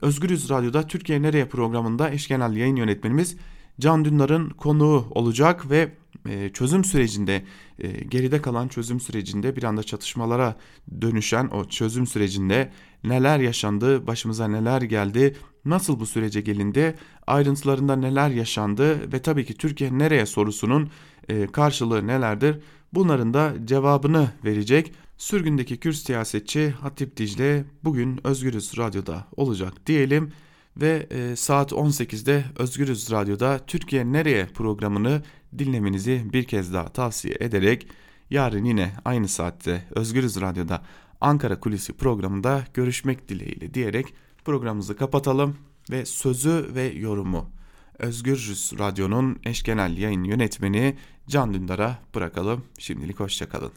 [0.00, 3.36] Özgürüz Radyo'da Türkiye Nereye programında eş genel yayın yönetmenimiz
[3.80, 5.92] Can Dündar'ın konuğu olacak ve
[6.28, 7.44] e, çözüm sürecinde
[7.78, 10.56] e, geride kalan çözüm sürecinde bir anda çatışmalara
[11.00, 12.72] dönüşen o çözüm sürecinde
[13.04, 16.94] neler yaşandı, başımıza neler geldi, nasıl bu sürece gelindi,
[17.26, 20.90] ayrıntılarında neler yaşandı ve tabii ki Türkiye nereye sorusunun
[21.28, 22.58] e, karşılığı nelerdir?
[22.92, 24.92] Bunların da cevabını verecek.
[25.22, 30.32] Sürgündeki Kürt siyasetçi Hatip Dicle bugün Özgürüz Radyo'da olacak diyelim
[30.76, 35.22] ve e, saat 18'de Özgürüz Radyo'da Türkiye Nereye programını
[35.58, 37.88] dinlemenizi bir kez daha tavsiye ederek
[38.30, 40.82] yarın yine aynı saatte Özgürüz Radyo'da
[41.20, 44.14] Ankara Kulisi programında görüşmek dileğiyle diyerek
[44.44, 45.56] programımızı kapatalım
[45.90, 47.50] ve sözü ve yorumu
[47.98, 50.96] Özgürüz Radyo'nun eş genel yayın yönetmeni
[51.28, 52.64] Can Dündar'a bırakalım.
[52.78, 53.72] Şimdilik hoşçakalın.